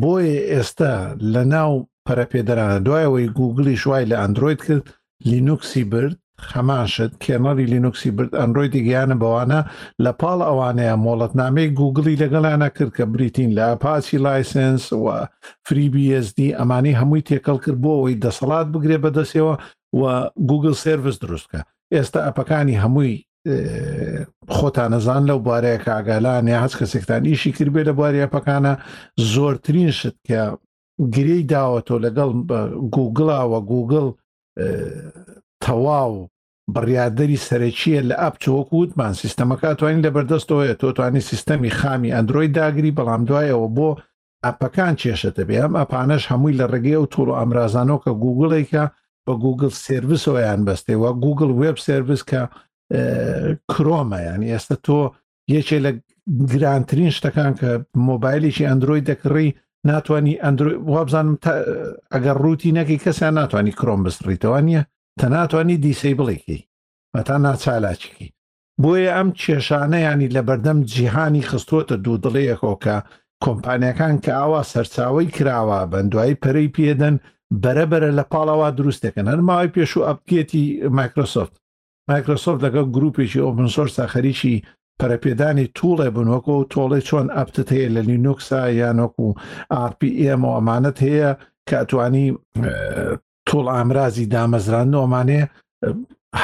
[0.00, 0.92] بۆیە ئێستا
[1.32, 1.72] لە ناو
[2.08, 4.84] پەرەپێدەرانە دوایەوەی گوگلی شوای لە ئەندروید کرد
[5.30, 6.16] لینوکسی برد
[6.50, 9.60] خەماشت کێنەری لینوکسی برد ئەندرویدی گیانە بەوانە
[10.04, 15.06] لە پاڵ ئەوانەیە مۆڵەتنامەی گوگلی لەگەڵیانە کرد کە بریتین لە ئەپاسی لایسنس و
[15.66, 19.54] فریBSD ئەمانی هەمووی تێکەڵ کرد بۆ ئەوی دەسەڵات بگرێ بەدەستەوە
[20.00, 20.02] و
[20.50, 21.60] گوگل سرویس دروستکە
[21.94, 23.14] ئێستا ئەپەکانی هەمووی
[24.56, 28.72] خۆتانەزان لەو بارەیە کاگالانێ هەچ کەسێکتان ئیشی کردبێ لە بواری ئەپەکانە
[29.32, 30.40] زۆرترین شت کە
[31.14, 32.30] گرەی داوەتەوە لەگەڵ
[32.94, 34.06] گوگڵاوە گوگل
[35.64, 36.14] تەواو
[36.74, 42.94] بڕیادری سەرەکیە لە ئاپچ وەکووتمان سیستەمەکە توانین لە بەردەستەوەە تۆ توانی سیستەمی خامی ئەندروۆی داگری
[42.98, 43.88] بەڵام دوایەوە بۆ
[44.44, 48.84] ئەپەکان چێشەتە بێ ئەم ئەپانەش هەمووی لە ڕێگەی و تووڕ ئەمرازانەوە کە گوگڵێکە
[49.26, 52.42] بە گوگل سرویسەوەیان بەستێەوە گوگل وب سرویس کە
[53.72, 55.00] کرۆمە یانی ئێستا تۆ
[55.56, 55.90] یەکێ لە
[56.52, 57.68] گرانترین شتەکان کە
[58.06, 59.48] مۆبایلێکی ئەندروۆی دەکڕی
[59.86, 60.38] ناتانی
[60.78, 61.38] وابزانم
[62.12, 64.82] ئەگەر رووتی نەکەی کەسیان ناتانی کرۆم بستڕیتەوە نیە
[65.20, 66.66] تە ناتانی دیسەی بڵێکی
[67.14, 68.28] مەتا ناچالاچکی
[68.82, 72.96] بۆیە ئەم کێشانەیانی لە بەردەم جیهانی خستوتە دوو دڵەیەکۆکە
[73.44, 77.16] کۆمپانیەکان کە ئاوا سەرچاوی کراوە بەندوایی پەرەی پێدەن
[77.62, 80.64] بەرەبرە لە پاڵەوە دروستەکەن هەرماوەی پێش و ئەبکێتی
[80.96, 81.54] مایکرۆسفت
[82.10, 84.56] مایکرۆسفت لەگە گروپێکی ئۆپنسۆرسا خەریکی
[85.02, 89.28] پەرەپێدانی توڵێ بن وەکو و تۆڵی چۆن ئەپتت هەیە لە لینوکسا یانۆکو
[89.90, 91.30] RPM و ئەمانەت هەیە
[91.70, 92.26] کاتوانی
[93.48, 95.40] تۆڵ ئامرازی دامەزران نۆمانێ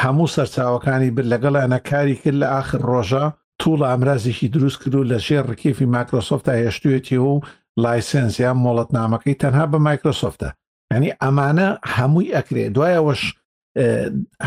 [0.01, 3.25] هەموو سەرچاوەکانی بر لەگەڵ ئەنەکاری کرد لە آخر ڕۆژە
[3.63, 7.41] توڵ ئامرازێکی دروست کرد و لە شێر ڕکیفی مایکرۆسۆفت تا هێشتوێتی و
[7.83, 10.49] لایسنسیان مۆڵەت نامەکەی تەنها بە مایکرۆسۆفتە
[10.95, 13.23] ینی ئەمانە هەمووی ئەکرێ دوایەوەش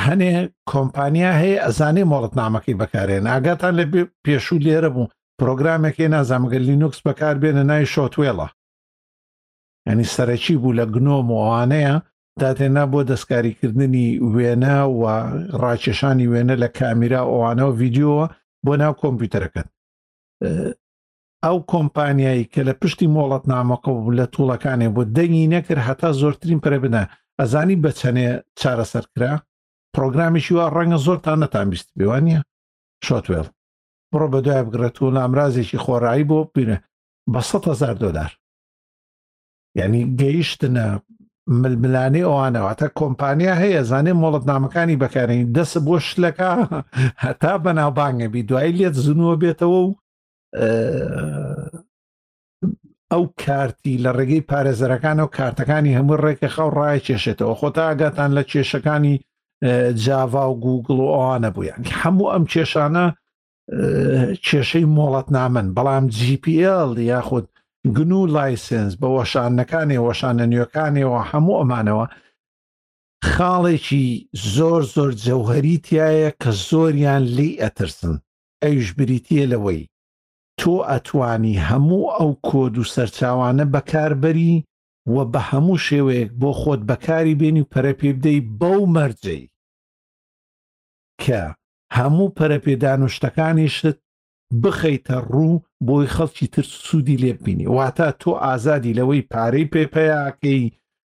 [0.06, 0.34] هەنێ
[0.72, 3.84] کۆمپانیا هەیە ئەزانێ مۆڵەتنامەکەی بەکارێن ئاگاتان لە
[4.24, 8.48] پێشوو لێرە بوو پرۆگرامێکی نازامگە لینوکس بەکار بێنە نای شۆتوێڵە
[9.88, 11.96] ئەنی سەرەکی بوو لە گنۆمەوانەیە
[12.42, 15.02] داتێنا بۆ دەستکاریکردنی وێنە و
[15.62, 18.26] ڕاکێشانی وێنە لە کامیرا ئەوانەوە ڤیددیۆوە
[18.66, 19.68] بۆ ناو کۆمپیوتەرەکەن
[21.46, 26.60] ئەو کۆمپانیایی کە لە پشتی مۆڵەت نامەکە و لە توڵەکانێ بۆ دەنگی نەکرد هەتا زۆرترین
[26.64, 27.04] پرە بنە
[27.42, 28.28] ئەزانی بە چەنێ
[28.60, 29.34] چارەسەرکرا
[29.96, 32.38] پرۆگرامیشی وا ڕەنگە زۆرتان نەتان بیست بێوانە
[33.06, 33.48] شۆتوێڵ
[34.12, 36.78] بڕۆ بە دوای بگرێت و نامرازێکی خۆڕایی بۆ بینە
[37.34, 38.32] بە ١هزار دۆدار
[39.80, 40.86] یعنی گەیشتنە
[41.62, 46.52] ململانەی ئەوانەوەتە کۆمپانیا هەیە زانێ مۆڵەت نامەکانی بەکارین دەست بۆ شلەکە
[47.26, 49.88] هەتا بەناوبانگەبی دوای لێت زنووە بێتەوە و
[53.14, 58.44] ئەو کارتی لە ڕێگەی پارێزەرەکان و کارتەکانی هەموو ڕێکە خەو ڕای کێشێتەوە خۆتا ئاگاتان لە
[58.52, 59.16] کێشەکانی
[60.04, 63.06] جاوا و گوگل و ئەوانە بوویان هەموو ئەم کێشانە
[64.48, 67.46] کێشەی مۆڵەت نامن بەڵام GPL یاخود
[67.98, 72.06] گنو لایسنس بە وەشانەکانی وەشانە نوێەکانیەوە هەموو ئەمانەوە
[73.32, 74.08] خاڵێکی
[74.56, 78.16] زۆر زۆر جەوهری تایە کە زۆریان لی ئەترسن
[78.64, 79.82] ئەوش بریتە لەوەی
[80.62, 84.54] تۆ ئەتوانی هەموو ئەو کۆد و سەرچاوانە بەکاربەری
[85.14, 89.44] وە بە هەموو شێوەیەک بۆ خۆت بەکاری بێنی و پەرەپێ بدەی بەو مەرجەی
[91.24, 91.44] کە
[91.98, 93.86] هەموو پەرەپێدان و شتەکانیشت
[94.64, 100.64] بخەیتە ڕوو بۆی خەڵکی تر سوودی لێبینی واتە تۆ ئازادی لەوەی پارەی پێپەیەکەی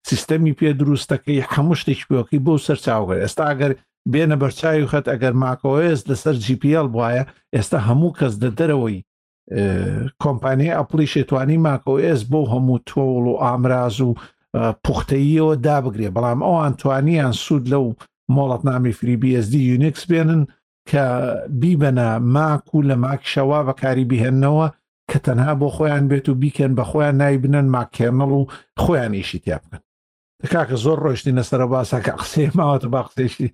[0.09, 3.71] سیستەمی پێ دروستەکەی هەموو شتێکپۆکی بۆ سەرچاوگەر ئێستا ئەگەر
[4.11, 7.21] بێنە بەرچوی خەت ئەگەر ماکۆس لەسەر جیPL بواە
[7.55, 8.99] ئێستا هەموو کەس دە دەرەوەی
[10.23, 14.09] کۆمپانیای ئەپلیشێتوانی ماکۆ ئێس بۆ هەموو تۆڵ و ئامراز و
[14.85, 17.85] پوختەییەوە دابگرێ بەڵام ئەوان توانیان سوود لەو
[18.35, 20.41] مۆڵەت نامی فریBSD یونیکس بێنن
[20.89, 21.05] کە
[21.61, 24.67] بیبەنە ماک و لە ماکشەوا بەکاری بهێننەوە
[25.11, 28.47] کە تەنها بۆ خۆیان بێت و بیکەن بە خۆیان نایبنن ماکێنەڵ و
[28.83, 29.81] خۆیان ئیشی تیا بکەن
[30.53, 33.47] کاکە زۆر ڕۆشتی نەسەر باسە کە قسێ ماوەتە با قسێشی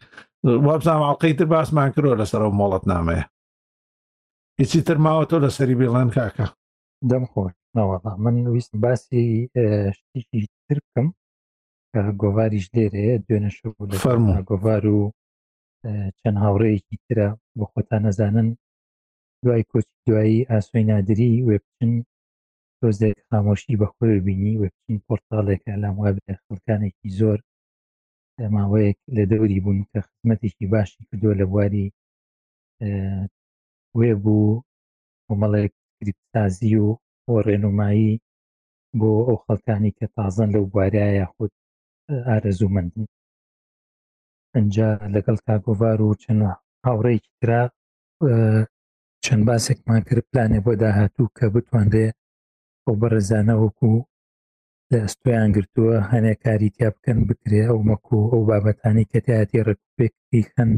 [0.67, 3.25] وەبزانام ئاڵلقەی تر باسمان کرۆ لەسەر مۆڵەت نامەیە
[4.63, 6.45] هیچی ترماوە تۆ لە سەری بێڵان کاکە
[7.09, 9.23] دەم خۆشەوەڵا من ویست باسی
[9.97, 11.07] شتێکی تر بکەم
[11.91, 13.69] کە گۆواریش دێرێ دوێنە شو
[14.03, 14.99] فەرمە گۆوار و
[16.19, 18.47] چەند هاوڕەیەکی ترە بۆ خۆتان نەزانن
[19.43, 21.91] دوای کۆچ دوایی ئاسۆی نادری وێ بچن
[22.79, 27.39] تۆزێک خامۆشی بەخۆ بینی وێ بچین پۆرتاڵێکە لام وا بێ خەڵکانێکی زۆر
[28.55, 31.85] ماوەیەک لە دەوری بوون کە خزمەتێکی باشی کردو لە بواری
[33.97, 34.53] وێ بوو
[35.29, 36.87] ومەڵێک کریپسازی و
[37.25, 38.11] بۆ ڕێنمایی
[38.99, 41.63] بۆ ئەو خەڵکانی کە تازان لەو بوارایە خودود
[42.27, 43.05] ئارەزوومەندن
[44.55, 46.41] ئەجا لەگەڵ کاگۆڤار و چەند
[46.85, 47.61] هاوڕێکی کرا
[49.23, 52.07] چەند باسێکمان کرد پلانێ بۆ داهاتوو کە بتوانرێ
[52.85, 53.93] ئەو بەڕێزانە وەکو
[54.91, 60.41] لە ئەستۆیان گرتووە هەنێ کاری تیا بکەن بکرێ ئەو مەکو ئەو بابەتانی کە تایەتی ڕێکوپێکی
[60.51, 60.71] خەن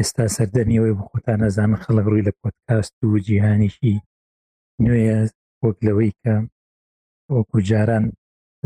[0.00, 3.94] ئێستا سەردەمیەوەی بۆ خۆتان نەزانن خەڵک ڕووی لە پۆتکاست و جیهانیشی
[4.84, 5.18] نوێیە
[5.64, 6.34] وەک لەوەی کە
[7.36, 8.04] وەکو جاران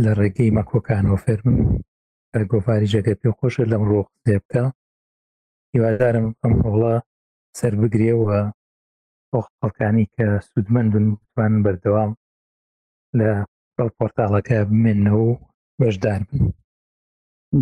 [0.05, 1.57] لە ڕێگەی مەکۆکانەوە فەرمن
[2.51, 4.65] گۆفاری ژەکە پێ خۆشە لەم ڕۆ قسێ بکە
[5.73, 6.95] هیوادارم ئەم هەوڵە
[7.59, 8.41] سەر بگرێەوە
[9.31, 12.11] بۆ خەڵکانی کە سوودمەند بن بتوان بەردەوام
[13.19, 13.31] لە
[13.77, 15.31] بەڵ پۆرتاڵەکە بمێنەوە
[15.81, 16.41] بەشدار بن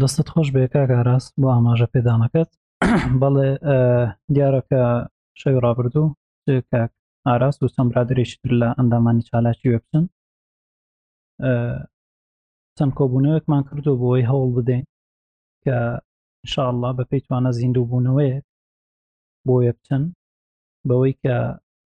[0.01, 2.51] دەستت خۆش بێکا گاراست بۆ ئاماژە پێدانەکەت
[3.21, 3.49] بەڵێ
[4.35, 4.83] دیارەکە
[5.41, 6.17] شەوی ڕابردوو
[6.71, 6.93] کاک
[7.29, 10.05] ئاراست و سەمبرادریشتر لە ئەندامانی چالاکی وێبچن
[12.77, 14.83] چەند کۆبوونەوەکمان کردو بۆی هەوڵ بدەین
[15.65, 15.77] کە
[16.43, 18.47] انشاءله بە پێی توانە زیندوو بوونەوەیەک
[19.47, 20.03] بۆ وێبچن
[20.89, 21.37] بەوەی کە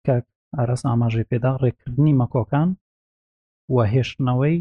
[0.06, 0.24] کاک
[0.56, 2.68] ئاراس ئاماژەی پێدا ڕێکردنی مەکۆکان
[3.74, 4.56] و هێشتنەوەی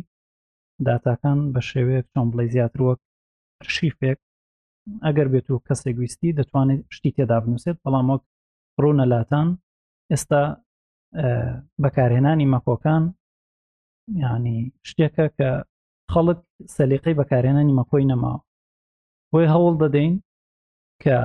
[0.85, 3.01] داتاکان بە شێوەیەک چۆن بڵێ زیاتر وەک
[3.75, 4.19] شیفێک
[5.07, 8.23] ئەگەر بێت و کەسێک گویستی دەتوانێت شتی تێدا بنووسێت بەڵام وەک
[8.83, 9.47] ڕوونەلاتان
[10.11, 10.43] ئێستا
[11.83, 13.03] بەکارهێنانی مەکۆکان
[14.23, 14.57] ینی
[14.89, 15.49] شتێکە کە
[16.13, 16.39] خەڵک
[16.75, 18.41] سەلیقی بەکارێنانی مەکۆی نەماوە
[19.31, 20.13] بۆی هەوڵ دەدەین
[21.03, 21.17] کە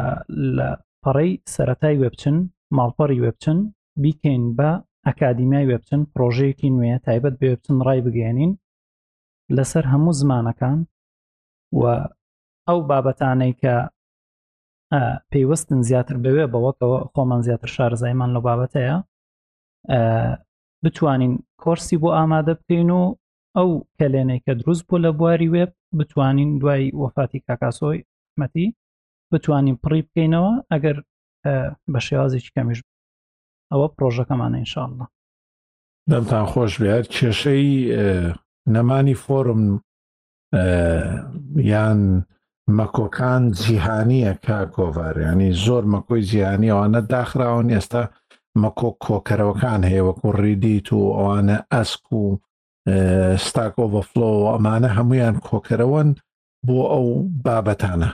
[0.57, 0.69] لە
[1.03, 2.37] پەڕەی سەتای وێبچن
[2.79, 3.59] ماڵپەڕی وێبچن
[4.03, 4.71] بیکەین بە
[5.07, 8.53] ئەکادیمیای وێبچن پرۆژەیەکی نوێ تایبەت بێبچن ڕای بگەێنین
[9.57, 10.79] لەسەر هەموو زمانەکان
[11.81, 11.83] و
[12.69, 13.75] ئەو بابەتانەی کە
[15.33, 18.97] پێیوەستن زیاتر بوێ بەوەکەوە خۆمان زیاتر شارزایمان لە بابەتەیە
[20.85, 23.17] بتوانین کۆرسی بۆ ئامادە بکەین و
[23.57, 27.99] ئەو کەلێنەی کە دروست بۆ لە بواری وێب بتوانین دوای وەفاتی کاکاسۆی
[28.33, 28.67] حمەتی
[29.33, 30.97] بتوانین پڕی بکەینەوە ئەگەر
[31.93, 32.81] بە شێوازێکی کەمیش
[33.73, 35.07] ئەوە پرۆژەکەمانە ئینشاءله
[36.11, 37.71] دەمتان خۆش بێت کێشەی
[38.75, 39.63] نەمانی فۆرم
[41.73, 42.01] یان
[42.71, 48.03] مەکۆکان جیهانیە کا کۆڤارانی زۆر مەکۆی جیهانیەوەانە داخراون ئێستا
[48.63, 52.23] مەکۆک کۆکەرەوەکان هەیە وەکو ڕیدیت و ئەوانە ئەسک و
[53.47, 56.09] ستاکۆڤەفلۆ ئەمانە هەمویان کۆکەرەوەن
[56.67, 57.07] بۆ ئەو
[57.45, 58.11] بابەتانە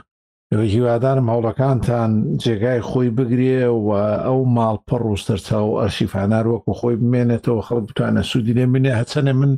[0.73, 2.11] هیوادارم هەوڵەکانتان
[2.43, 3.89] جێگای خۆی بگرێ و
[4.25, 9.31] ئەو ماڵپەڕ و سەرچا و ئەرشیفانار وەکو خۆی بمێنێتەوە خەڵک بتوانە سوودی لێ منێ هەچەنە
[9.39, 9.51] من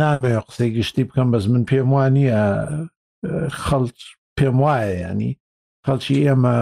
[0.00, 2.40] نابێ قسەی گشتی بکەم بەس من پێم وان نیە
[3.64, 3.98] خەڵچ
[4.36, 5.32] پێم وایە ینی
[5.86, 6.56] خەڵکی ئێمە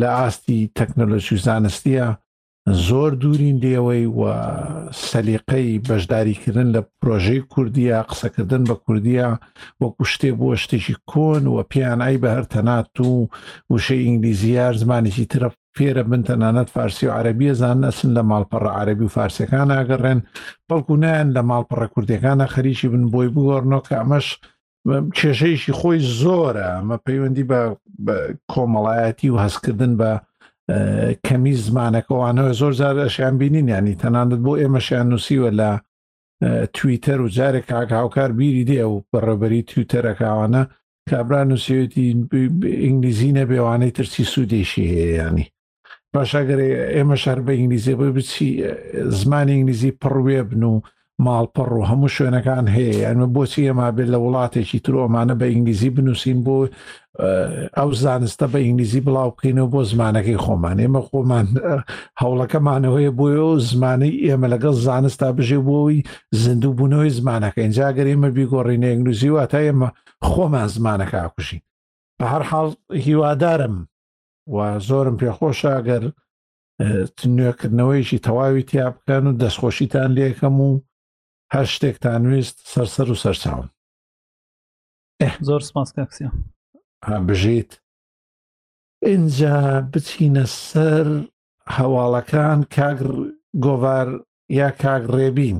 [0.00, 2.06] لە ئاستی تەکنەلۆژی و زانستیە
[2.86, 4.22] زۆر دوورین دێوەی و
[5.08, 9.28] سەلیقەی بەشداریکردن لە پرۆژەی کوردیە قسەکردن بە کوردیە
[9.82, 13.28] وەکو شتێ بۆ شتێکی کۆن و پیانایی بە هەرتەنات و
[13.72, 19.06] وشەی ئینگلیزیار زمانێکی ترە فێرە بن تەنانەت فارسی و عربیە زان نەسن لە ماڵپەڕە عربی
[19.08, 20.20] و فارسەکان ئاگەڕێن
[20.68, 24.26] بەڵکو نیان لە ماڵپەڕە کوردەکانە خەریکی بن بۆی بگۆڕنەوە کە ئەمەش
[25.16, 27.48] کێشەیەشی خۆی زۆرە ئەمە پەیوەندی
[28.06, 28.16] بە
[28.52, 30.10] کۆمەڵایەتی و هەستکردن بە
[31.26, 35.70] کەمی زمانەکەوانەوە زۆر زارەشیان بینین ینی تەنانت بۆ ئێمەشیان نووسیوە لە
[36.76, 40.62] تویتەر و جارێک کاک هاوکار بیری دێ و بەڕێبەری تویتەرەکەوانە
[41.08, 42.06] کابرا نووسەتی
[42.84, 45.46] ئینگلیزیینە بێوانەی ترسی سوودێشی هەیەیانی
[46.14, 46.60] باشاگەر
[46.96, 48.48] ئێمە شار بە ئینگلیزی بۆ بچی
[49.18, 50.80] زمانی ئینگلیزی پڕوێ بن و
[51.24, 56.38] ماڵپەڕ و هەموو شوێنەکان هەیە ئەمە بۆچی ئێمە بێت لە وڵاتێکی ترۆمانە بە ئینگلیزی بنووسین
[56.46, 56.56] بۆ
[57.78, 61.46] ئەو زانستە بە ئینگلیزی بڵاو بکەینەوە بۆ زمانەکەی خۆمان ئێمە خۆمان
[62.22, 65.98] هەوڵەکەمانەوەیە بۆیەوە زمانی ئێمە لەگەڵ زانستا بژێ بۆەوەی
[66.42, 69.88] زیندوو بوونەوەی زمانەکە ئەنجاگەر ئێمە بیگۆڕینە ئینگلیزی و تا ئێمە
[70.30, 71.60] خۆمان زمانەکە ئاکوشین
[72.20, 72.68] بە هەر حاڵ
[73.06, 73.74] هیوادارم
[74.54, 74.56] و
[74.88, 76.02] زۆرم پێخۆشاگەر
[77.36, 80.70] نوێکردنەوەیشی تەواوی تیا بکەن و دەستخۆشیتان لێکەم و
[81.54, 83.68] هەر شتێکتان ویست سەرسەر و سەرچاون
[85.48, 86.30] زۆر سپاسکسیە
[87.28, 87.72] بژیت
[89.10, 89.56] اینجا
[89.92, 91.08] بچینە سەر
[91.76, 93.08] هەواڵەکان کاگر
[93.64, 94.08] گۆڤار
[94.58, 95.58] یا کاگڕێبین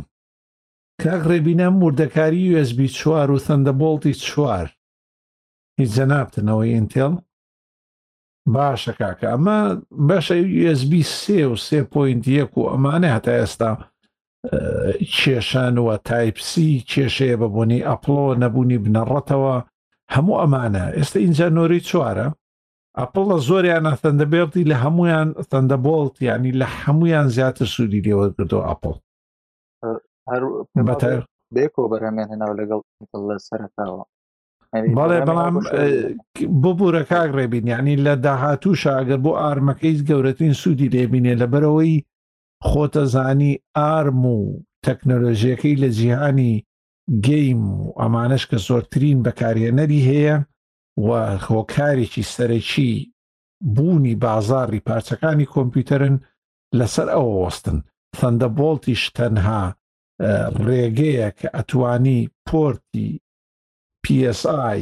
[1.02, 4.68] کاگڕێبینە مردەکاری USB چوار و تەندەبڵتی چوار
[5.78, 7.12] هیچ جەنابتنەوەی ئینتێڵ
[8.54, 9.60] باشە کاکە ئەمە
[10.08, 10.36] بەشە
[10.70, 13.72] USB سێ و سێ پوینت یەک و ئەمانە هەتا ئێستا
[15.16, 19.56] کێشان وە تایپسی کێشەیە بە بوونی ئەپلۆ نەبوونی بنەڕەتەوە
[20.14, 22.28] هەموو ئەمانە ئێستا اینجا نۆری چوارە
[22.98, 28.92] ئەپڵە زۆریانە تەندەبێڵی لە هەمویان تەندەبڵت ینی لە هەمویان زیاتر سوودی لێوە کردو ئەپڵ
[30.90, 31.18] بەتەر
[31.56, 32.80] بێکۆ بەرەمیان هێناو لەگەڵ
[33.28, 34.04] لە سەرتاوە
[34.96, 35.54] بەڵێ بەڵام
[36.62, 41.94] ببوورە کاک ڕێبین یعنی لە داهاتوو شاگەر بۆ ئارمەکەی گەورەترین سوودی لێبینێ لەبەرەوەی
[42.64, 44.38] خۆتە زانی ئارم و
[44.86, 46.54] تەکنۆلۆژیەکەی لە جیهانی
[47.26, 50.36] گەیم و ئەمانش کە زۆرترین بەکارهێنەری هەیە
[51.06, 51.10] و
[51.44, 52.92] خۆکارێکی سەرەکی
[53.74, 56.16] بوونی بازاری پارچەکانی کۆمپیوتەرن
[56.78, 57.78] لەسەر ئەوە وەستن
[58.18, 59.62] فەندە بۆڵتیش تەنها
[60.66, 63.08] ڕێگەیە کە ئەتوانی پۆرتی
[64.04, 64.80] PSI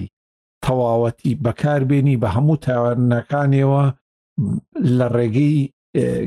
[0.64, 3.84] تەواوەتی بەکاربێنی بە هەموو تاوانەکانیەوە
[4.98, 5.60] لە ڕێگەی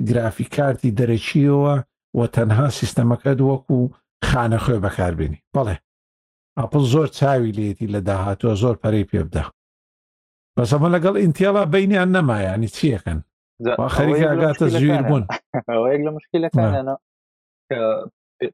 [0.07, 1.73] گرافی کارتی دەرەچیەوە
[2.17, 3.79] و تەنها سیستەمەکەت وەکو
[4.29, 5.75] خانەخوێ بەکاربیێنی بەڵێ
[6.57, 9.43] ئاپل زۆر چاوی لێتی لە داهاتوە زۆر پەری پێ بدە
[10.55, 13.19] بەسەمە لەگەڵ ئینتیاڵا بینیان نەمایانی چیەکەن
[13.95, 15.23] خەریگاتە زویر بوون
[15.89, 16.95] ەیەک لە مشکلەکانە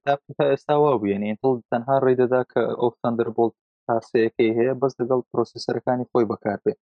[0.07, 0.13] تا
[0.51, 3.51] ئێستا وا بووێنی ئینتڵ تەنها ڕێدەدا کە ئۆفسەندەر بۆڵ
[3.87, 6.79] تاسەیەەکەی هەیە بەس لەگەڵ پرۆسیسەرەکانی خۆی بەکاربێت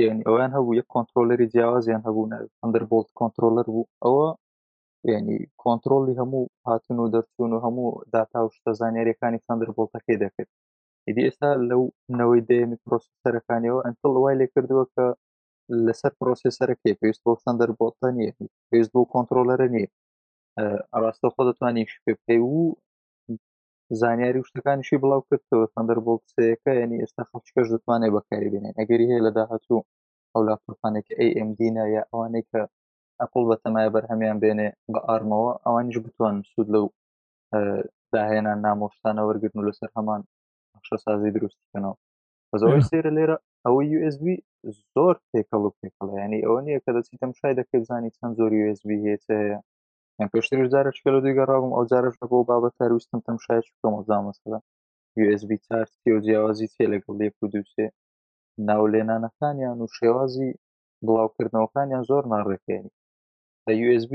[0.00, 2.30] یعنی ئەویان هەبوو یە کۆنتترۆلەری جیاوازیان هەبوون
[2.62, 4.26] ئەندەربولت کۆنتترۆلەر بوو ئەوە
[5.12, 10.50] ینی کۆنتترۆلی هەموو هاتون و دەرچوون و هەموو داتا و شتە زانانیریەکانی سندربڵتەکەی دەکرد
[11.06, 11.82] ئیدی ئێستا لەو
[12.18, 15.06] نەوەی دەیەمی پرۆسیسەرەکانیەوە ئەنتڵ وای لێ کردووە کە
[15.86, 18.30] لەسەر پرۆسیسەرەکەی پێویست بۆ سندربڵتە نیە
[18.68, 19.88] پێویست بۆ کۆنتترۆلەرە نیە
[20.92, 22.52] ئاراستە خۆ دەتوانانی شپێ پێی و
[24.00, 29.22] زانیاری و شتەکانیشی بڵاو کردەوە تەندەر بۆڵسەیەەکە ینی ئێستا خەڵچکەش دەتوانێت بەکاری بێنێن ئەگەری هەیە
[29.26, 29.86] لە داهاتوو
[30.32, 32.60] ئەو لاپۆرپانێکی ئەMDە یا ئەوانەی کە
[33.20, 36.84] ئەپڵ بە تەمای بەرهەمیان بێنێ بە ئارمەوە ئەوانیش بتوان سوود لەو
[38.12, 40.20] داهێنان نامۆشتانە وەرگرن و لەسەر هەمان
[40.74, 41.94] نقشە سازی دروستکەنەوە
[42.50, 44.24] بەزەوەی سێرە لێرە ئەوە USB
[44.94, 48.88] زۆر پێکەڵ و پێکڵ ینی ئەوە نیە کە دەچیتم شای دەکەیت زانی چەند زۆری USB
[49.04, 49.58] هەیە
[50.32, 54.58] پێشتر جارە شکل دوی گەڕاوم ئەو جارش بۆ بابەت هەرویستم تەم شایش بکەم ئەزامەسەدا
[55.24, 57.86] USB چارتی و جیاوازی تێ لەگەڵ لێ پودووسێ
[58.68, 60.50] ناولێنانەکانیان و شێوازی
[61.04, 62.92] بڵاوکردنەوەکانیان زۆر ناڕێکێنی
[63.66, 64.12] لە USB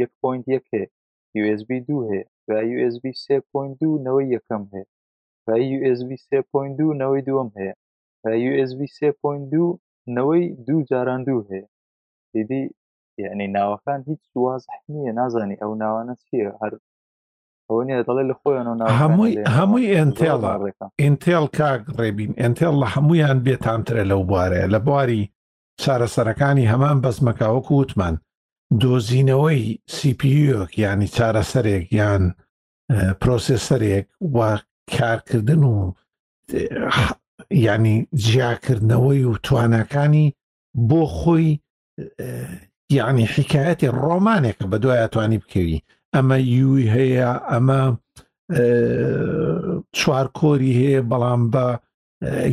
[0.00, 0.90] 1.1
[1.32, 2.50] هەیە USB دو هەیە و
[2.86, 4.86] USB 3.2 نەوەی یەکەم هەیە
[5.46, 5.48] و
[5.82, 7.74] USB 3.2 نەوەی دووەم هەیە
[8.24, 9.60] و USB 3.2
[10.16, 11.66] نەوەی دوو جاران دوو هەیە
[12.34, 12.64] دیدی
[13.18, 16.72] یعنی ناوەکان هیچ سوازح نییە نازانی ئەو ناوانە چیە هەر
[17.70, 20.54] هەمووی هەمووی ئەتێڵە
[21.02, 25.30] ئینتێل کاک ڕێبین ئەتێل لە هەمویان بێتامترە لەو بوارەیە لە بواری
[25.82, 28.14] چارەسەرەکانی هەمان بەسمەکاوەکو وتمان
[28.82, 29.62] دۆزینەوەی
[29.94, 32.24] سیPک ینی چارەسەرێک یان
[33.20, 34.50] پرۆسسەرێک وا
[34.96, 35.76] کارکردن و
[37.66, 40.26] ینی جیاکردنەوەی و توانەکانی
[40.88, 41.50] بۆ خۆی
[42.92, 45.82] یعنی حکایەتی ڕۆمانێکە بە دوای ئەتوانی بکەوی
[46.14, 47.82] ئەمە یوی هەیە ئەمە
[49.98, 51.66] چوارکۆری هەیە بەڵام بە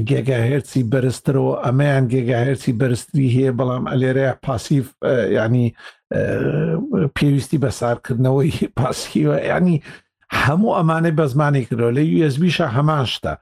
[0.10, 4.88] گێگا هەرسی بەرزترەوە ئەمەیان گێگا هەرسی بەرزتری هەیە بەڵام ئەلێرەیە پاسیف
[5.38, 5.66] ینی
[7.16, 9.78] پێویستی بە سارکردنەوەی پاسکیوە ینی
[10.44, 13.34] هەموو ئەمانەی بە زمانی کردەوە لە یUSBشە هەمان شتە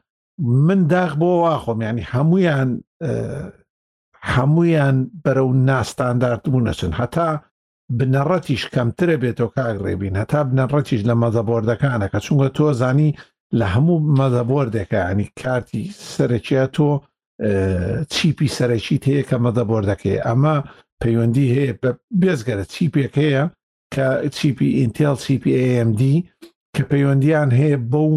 [0.67, 2.69] من داغ بۆ واخۆم ینی هەمویان
[4.33, 7.29] هەمویان بەرە و ناستاندارد بوونەچن هەتا
[7.97, 13.11] بنەڕەتیش کەمترە بێتەوە کاگڕێبین هەتا بنەڕەتیش لە مەزەبۆردەکانە کە چونکە تۆ زانی
[13.59, 16.89] لە هەموو مەزەبۆردێکە ینی کارتی سەرەکیە تۆ
[18.13, 20.55] چیپی سەرەکیت هەیە کە مەدەبۆردەکەی ئەمە
[21.01, 21.73] پەیوەندی هەیە
[22.21, 23.43] بێزگەرە چیپێک هەیە
[23.93, 26.01] کە چیپی ئینتل CPMD
[26.75, 28.13] کە پەیوەندیان هەیە بەو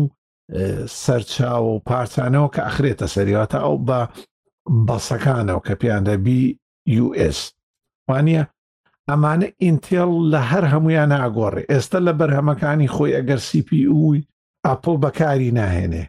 [1.03, 4.01] سەرچاو و پارچانەوە کە ئەخرێتە سەریاتە ئەو بە
[4.87, 6.42] بەسەکانەوە کە پێیان دەبی
[7.07, 7.38] US
[8.09, 8.42] وانە
[9.09, 14.27] ئەمانە ئینتێل لە هەر هەمویان ئاگۆڕێ ئێستا لە بەرهەمەکانی خۆی ئەگەر سیPوی
[14.66, 16.05] ئاپۆ بەکاری ناهێنێ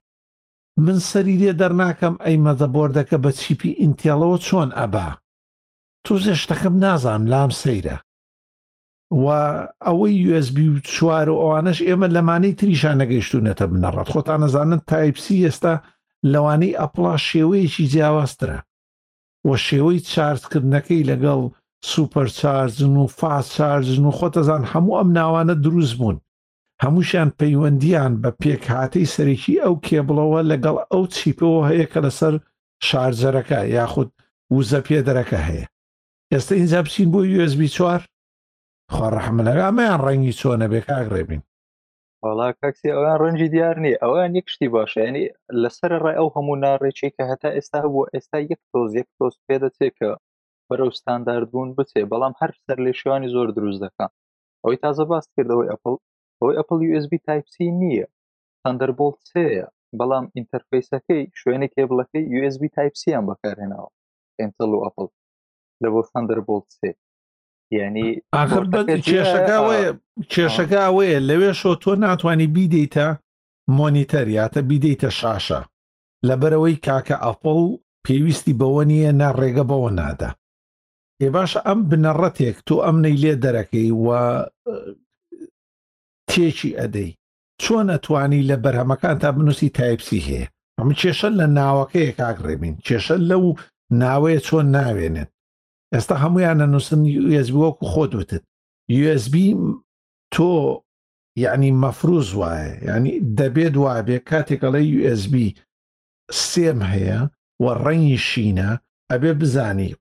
[0.85, 5.09] من سەری لێ دەرناکەم ئەی مەدەبۆردەکە بە چیپی ئینتێڵەوە چۆن ئەبا
[6.05, 7.97] توزێ شتەکەم نازانم لام سەیرە
[9.23, 9.27] و
[9.85, 15.73] ئەوەی USB و چوار و ئەوانش ئێمە لەمانەی تریشان نەگەیشتونەتە بنەڕەت خۆتان نەزانن تایپسی ئێستا
[16.31, 18.59] لەوانەی ئەپڵا شێوەیەکی جیاوازترە
[19.47, 21.41] وە شێوەی چارجکردنەکەی لەگەڵ
[21.89, 26.17] سوپەرچارجن و فاسچارجن و خۆتەزان هەموو ئەم ناوانە دروست بوون
[26.83, 32.33] هەمووشیان پەیوەندیان بە پێکهاتەی سەرێکی ئەو کێبڵەوە لەگەڵ ئەو چیپەوە هەیە کە لەسەر
[32.87, 34.09] شارجەرەکە یاخود
[34.55, 35.65] وزە پێدەرەکە هەیە
[36.31, 38.01] ئێستا اینجا بچین بۆ USB چوار
[38.93, 41.41] خۆڕەحملەکە ئەمەیان ڕەنگی چۆنە بێ کاگڕێبین
[42.27, 45.25] وڵا کاکسی ئەوان ڕەنجی دیار نیە ئەوان یەک شتی باشە ینی
[45.63, 49.55] لەسەر ڕای ئەو هەموو ناڕێکی کە هەتا ئێستا بوو ئێستا یەک تۆز یەک تۆز پێ
[49.63, 50.09] دەچێت کە
[50.67, 54.11] بەرەو ستانداردبوون بچێ بەڵام هەر سەر لێ شوانی زۆر دروست دەکەن
[54.61, 55.95] ئەوەی تازە باس کردەوەی ئەپل
[56.39, 58.07] ئەوەی ئەپل USB تایپC نییە
[58.63, 59.65] تەندەربۆڵ سەیە
[59.99, 63.89] بەڵام ئینتەرفیسەکەی شوێنە کێبڵەکەی USB تایپسییان بەکارهێناوە
[64.39, 65.07] ئینتەل و ئەپل
[65.83, 66.91] لە بۆ سندەربۆڵ سێ
[67.77, 68.09] ینی
[68.51, 69.59] کێشەکە
[70.31, 73.07] کێشەکە ئەوەیە لەوێ شۆ تۆ ناتوانانی بیدەیتە
[73.77, 75.61] مۆنیتەریاتە بیدەیتە شاشە
[76.27, 77.61] لەبەرەوەی کاکە ئەپڵ
[78.05, 80.29] پێویستی بەوە نییە ناڕێگە بەوە نادا
[81.25, 84.07] ێ باشە ئەم بنەڕەتێک تۆ ئەم نەی لێ دەرەکەی و
[86.29, 87.11] تێکی ئەدەی
[87.61, 90.45] چۆن ئەتوانی لە بەرهەمەکان تا بنووسی تایپسی هەیە
[90.79, 93.43] ئەمە کێشە لە ناوەکەیە کاگڕێبین کێشە لەو
[94.01, 95.31] ناوەیە چۆن ناوێنێت
[95.95, 97.01] ئێستا هەمویانە نووسن
[97.31, 98.43] USB وەکو خۆت وتت
[99.01, 99.35] USB
[100.33, 100.51] تۆ
[101.43, 105.33] یعنی مەفروز وایە ینی دەبێت وابێ کاتێکەڵی USB
[106.47, 107.19] سێم هەیە
[107.63, 108.69] و ڕەنی شینە
[109.11, 109.91] ئەبێ بزانی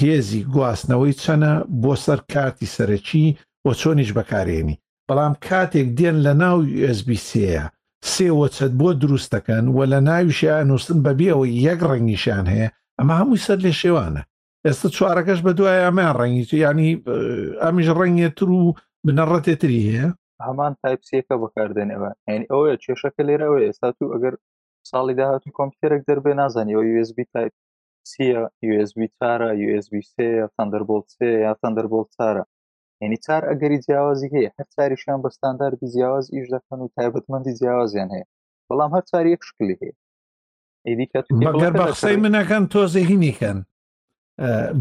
[0.00, 3.26] هێزی گواستنەوەی چەنە بۆ سەر کارتی سەرەکی
[3.66, 6.56] و چۆنیش بەکارێنی بەڵام کاتێک دێن لە ناو
[6.92, 7.62] USBCە
[8.14, 12.68] سێوەچەت بۆ دروست دەکەن و لە ناویشیان نووسن بەبیەوە یەک ڕەنگیشان هەیە
[12.98, 14.22] ئەمە هەمووی سەر لێ شێوانە
[14.68, 16.90] ئێستا چوارەکەش بە دوای ئەمان ڕەنگی ینی
[17.62, 18.62] ئەمیش ڕەنگێتر و
[19.06, 20.06] بنەڕەتێتری هەیە
[20.46, 24.34] هەمان تایپسیەکە بەکاردێنەوە یعنی ئەوە کێشەکە لێرەوە ئێستا تو ئەگەر
[24.90, 27.52] ساڵی داهاتوی کۆمپیوتێرێک دەربێ نازانیەوە USB تایپ
[28.10, 28.42] سیە
[28.74, 32.44] USB چارە USB سێ تەندەربڵ سێ یا تەندەربڵ چارە
[33.02, 38.08] یعنی چار ئەگەری جیاوازی هەیە هەر چاریشیان بە ستانداردی جیاواز ئیش دەکەن و تایبەتمەندی جیاوازیان
[38.14, 38.26] هەیە
[38.68, 39.94] بەڵام هەر چاری یەک شکلی هەیە
[40.88, 41.20] ئیدیکە
[41.78, 43.58] بەقسەی منەکەن تۆزێهینیکەن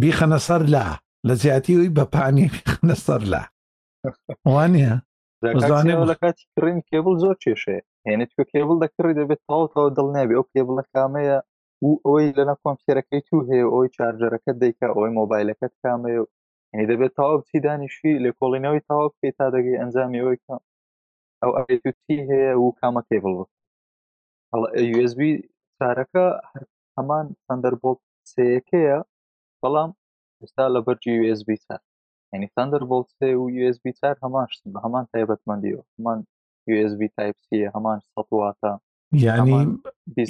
[0.02, 0.86] بیخەنە سەر لا
[1.28, 3.42] لە زیاتی ئەوی بە پانی بیخەنە سەر لا
[4.54, 4.92] وانە
[6.12, 10.84] لە کاتی کڕین کێبڵ زۆر کێشێ هێنێت کێبڵ دەکڕی دەبێت تاوتەوە دڵ نابێ ئەو کێبڵە
[10.94, 11.38] کامەیە
[11.86, 16.22] و ئەوەی لەنە کۆمپیرەکەی تو هەیە ئەوی چارجەرەکەت دەیکە ئەوەی مۆبایلەکەت کامەیە
[16.74, 20.56] یعنی دەبێت تاوا بچی دانیشی لە کۆڵینەوەی تاوا بکەیت تا دەگەی ئەنجامی ئەوەی کە
[21.42, 21.52] ئەو
[21.86, 23.34] ئەتی هەیە و کامە کێبڵ
[25.02, 25.20] USB
[25.78, 26.26] چارەکە
[26.98, 27.92] هەمان سندەر بۆ
[28.34, 28.98] سەیەکەیە
[29.64, 29.92] بەڵام
[30.42, 31.82] ئێستا لە بەرجی USB چار
[32.34, 36.20] ینی تەندەر بۆڵ سێ و USB چار هەماش بە هەمان تایبەتمەندیەوە هەمان
[36.82, 38.72] USB تایپC هەمان سەواتە
[39.26, 39.58] یعنی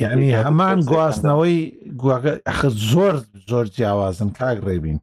[0.05, 1.57] ینی هەمان گواستنەوەی
[2.01, 2.59] گواگەخ
[2.91, 3.15] زۆر
[3.49, 4.99] زۆر جیاوازن کاک ڕێبین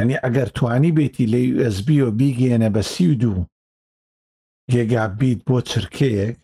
[0.00, 3.42] ینی ئەگەر توانی بێتی لە USB و بیگەێنە بە سی و دوو
[4.72, 6.36] گێگا بیت بۆ چرکەیەک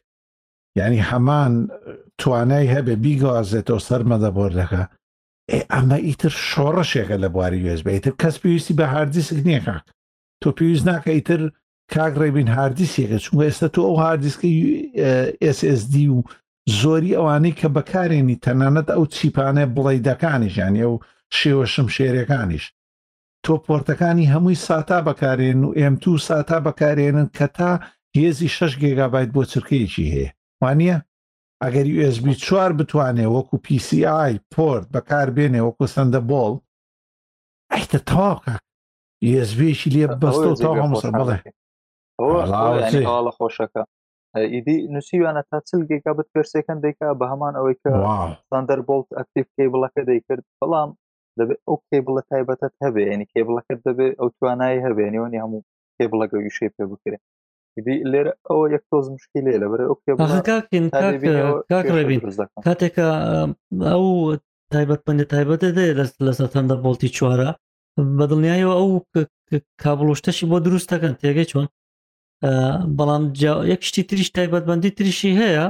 [0.78, 1.52] ینی هەمان
[2.20, 4.82] توانای هەبێ بیگوازێتەوە سەرمەدەبۆر دەکە
[5.72, 9.84] ئەمە ئیتر شۆڕەشێکە لە بواری USB تر کەس پێویستی بە هاردیسک نییە کاک
[10.40, 11.40] تۆ پێویست ناکە ئیتر
[11.94, 14.52] کاگڕێبین هاردیسێکە چونکە ئێستا تۆ ئەو هاردیسکی
[15.56, 16.18] SSD و
[16.80, 20.92] زۆری ئەوانەی کە بەکارێنی تەنانەت ئەو چیپانە بڵیدەکانیشان ئەو
[21.38, 22.64] شێوە شم شێرەکانیش
[23.44, 27.70] تۆ پۆرتەکانی هەمووی ساتا بەکارێن و M2 ساتا بەکارێنن کە تا
[28.16, 30.30] هێزی 6 گێگابیت بۆ چرکەیەکی هەیە
[30.62, 30.96] وانە
[31.64, 36.52] ئەگەر USB چوار بتوانێ وەکو PCI پۆرت بەکار بێنێ وەکو سندە بۆڵ
[37.72, 38.54] ئەیتە تاواکە
[39.40, 41.36] USBشی لێ بەستە تا هەموسە بڵێ
[43.38, 43.82] خۆشەکە
[44.54, 47.90] ئیدی نووسیوانە تا چل گێکا بت پرسێکەن دەیکا بە هەمان ئەوەی کە
[48.50, 50.90] سندەر بۆڵت ئەکتیف کێبڵەکە دەیکرد بەڵام
[51.38, 55.60] دەبێت ئەو کێبڵە تایبەتەت هەبێ ینی کێبڵەکەت دەبێت ئەو توانایی هەبێنیەوەنی هەموو
[55.96, 57.24] کێبڵەکە یوشێ پێ بکرێت
[58.12, 60.86] لێرە ئەوە یەک تۆز مشکی لێ لە بەرە ئۆکێبین
[62.66, 63.06] کاتێکە
[63.92, 64.04] ئەو
[64.72, 65.86] تایبەتپەنێ تایبەتە دێ
[66.26, 67.50] لەسەر هەندە بڵتی چوارە
[68.16, 68.90] بە دڵنیایەوە ئەو
[69.82, 71.66] کابلۆشتەشی بۆ دروستەکەن تێگەی چۆن
[72.98, 73.22] بەڵام
[73.72, 75.66] یەک شتی تریش تایبەتبندی تریشی هەیە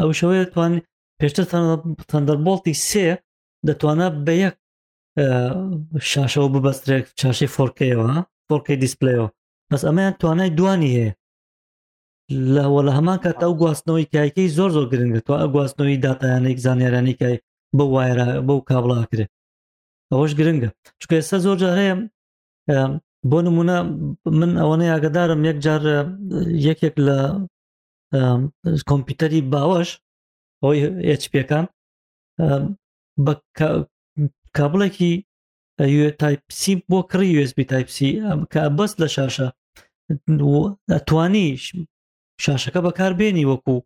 [0.00, 0.72] ئەو شەوەیە توان
[1.20, 1.44] پێشتر
[2.10, 3.06] تەندەربڵتی سێ
[3.66, 4.56] دەتوانە بە یەک
[6.10, 8.08] شاشەوە ببەسترێک چاشی فۆرکەوە
[8.48, 9.28] فۆرکی دیسپلەوە
[9.70, 11.10] بەس ئەمەیان توانای دوانی هەیە
[12.54, 17.14] لەوە لە هەمان کات ئەو گواستنەوەی کایکەی زۆر زۆر گرنگە تو ئە گواستنەوەی داتایانەی زانانیێرانی
[17.20, 17.36] کای
[17.76, 19.26] بە وایرە بەو کابڵاکرێ
[20.10, 20.68] ئەوەش گرنگە
[21.00, 21.94] چکە ئێستا زۆر جار هەیە
[23.30, 23.76] بۆ نمونە
[24.40, 25.80] من ئەوەنەی ئاگدارم یەک جار
[26.68, 27.18] یەکێک لە
[28.90, 29.88] کۆمپیوتەری باوەش
[30.62, 30.78] ئەوی
[31.24, 31.64] هپەکان
[33.24, 33.32] بە
[34.56, 35.12] کابلێکی
[35.80, 38.08] تایپسی بۆ کڕی USB تایپسی
[38.52, 39.46] کە بەس لە شاشە
[40.94, 41.62] ئەتوانیش
[42.44, 43.76] شاشەکە بەکاربێنی وەکو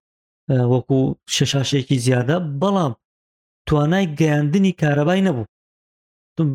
[0.75, 0.99] وەکو
[1.37, 2.93] شەشاشێکی زیادە بەڵام
[3.69, 5.47] توانای گەیاندنی کارەبای نەبوو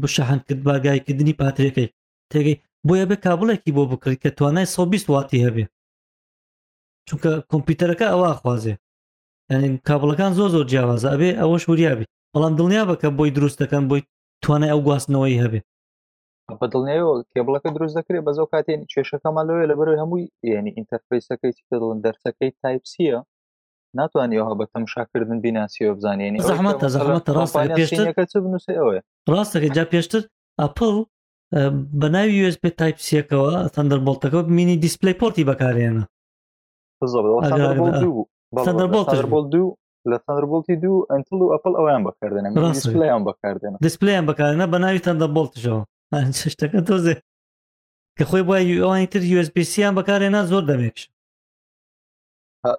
[0.03, 1.93] بشەحند کرد باگایکردنی پاترەکەی
[2.31, 5.65] تێگەی بۆیە بێ کابلێکی بۆ بکرێت کە توانای 120 واتی هەبێ
[7.07, 8.73] چونکە کۆمپیوتەرەکە ئەوە خوازێ
[9.51, 14.01] یعنی کابلەکان زۆ زۆر جیاوازە ئەبێ ئەوەش وریابی بەڵام دڵنیا بکە بۆی دروست دەکەن بۆی
[14.45, 15.61] توانای ئەو گواستنەوەی هەبێ
[16.59, 21.51] بە دڵنیەوە کێبڵەکە دروست دەکرێت بە زۆ کاتێن کێشەکەمان لەوێ لە بەرەوەی هەمووی یعنی ئینتەرفیسەکەی
[21.81, 23.19] دڵن دەرچەکەی تایپسیە
[23.99, 29.01] ناتوانیەوە بە تەمشاکردن بیناسیەوە بزانێنی زەحمەتە زەحمەتە ڕاستەوەە
[29.35, 30.23] ڕاستەکە جا پێشتر
[30.61, 30.93] ئەپڵ
[31.99, 36.03] بە ناوی USB تایپسیەکەەوە تەندەر بڵتەکە مینی دیسپلی پۆرتی بەکارێنە
[39.55, 39.69] دوو
[40.11, 45.81] لە تەندربڵتی دوو ئەتل و ئەپل ئەویان بەکاردێنە دیسپلیان بەکاردێنە دیسپلیان بەکارێنە بە ناوی تەندەبڵتشەوە
[46.53, 47.15] شتەکە تۆزێ
[48.17, 51.03] کە خۆی بای ئەوانی تر USBسییان بەکارێنا زۆر دەمێکش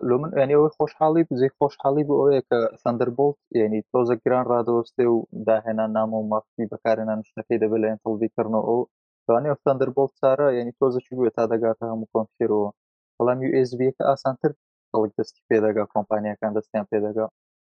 [0.08, 5.18] لۆ من ئەنیەوەی خۆشحاڵی بزی خۆشحاڵی بۆ ئەوەیە کە سندربولت یعنی تۆزە گران ڕادۆستێ و
[5.46, 8.80] داهێنا نامە و مافتی بەکارێنان شتەکەی دەبێت لە ئەتەڵبیکردنەوە ئەو
[9.26, 12.68] توانێ سندربولت چارە یعنی تۆزە چی بێت تا دەگاتە هەموو کۆمپیرەوە
[13.16, 14.52] بەڵام USBکە ئاسانتر
[14.96, 17.26] خەڵک دەستی پێدەگا کۆمپانیەکان دەستیان پێدەگا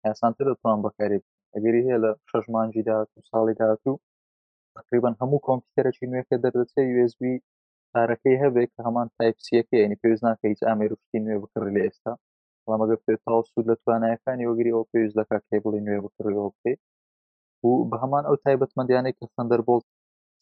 [0.07, 1.21] یاسانتر دەتوان بەکاری
[1.55, 4.01] ئەگەری هەیە لە شەژمانجی داات و ساڵی دااتوو
[4.77, 7.21] تقریبان هەموو کۆمپیوتەرەی نوێکە دەردەچێت USB
[7.93, 12.13] پارەکەی هەبێت کە هەمان تایپسیەکە ینی پێویست ناکە هیچ ئامێروشتی نوێ بکڕی لە ئێستا
[12.65, 16.81] بەڵامەگە پێتاو سوود لە توانایەکانی وەگری ئەو پێویست دەکا کێبڵی نوێ بکڕیەوە بکەیت
[17.67, 19.83] و بە هەمان ئەو تایبەتمەندیانێک کە سندەر بۆڵ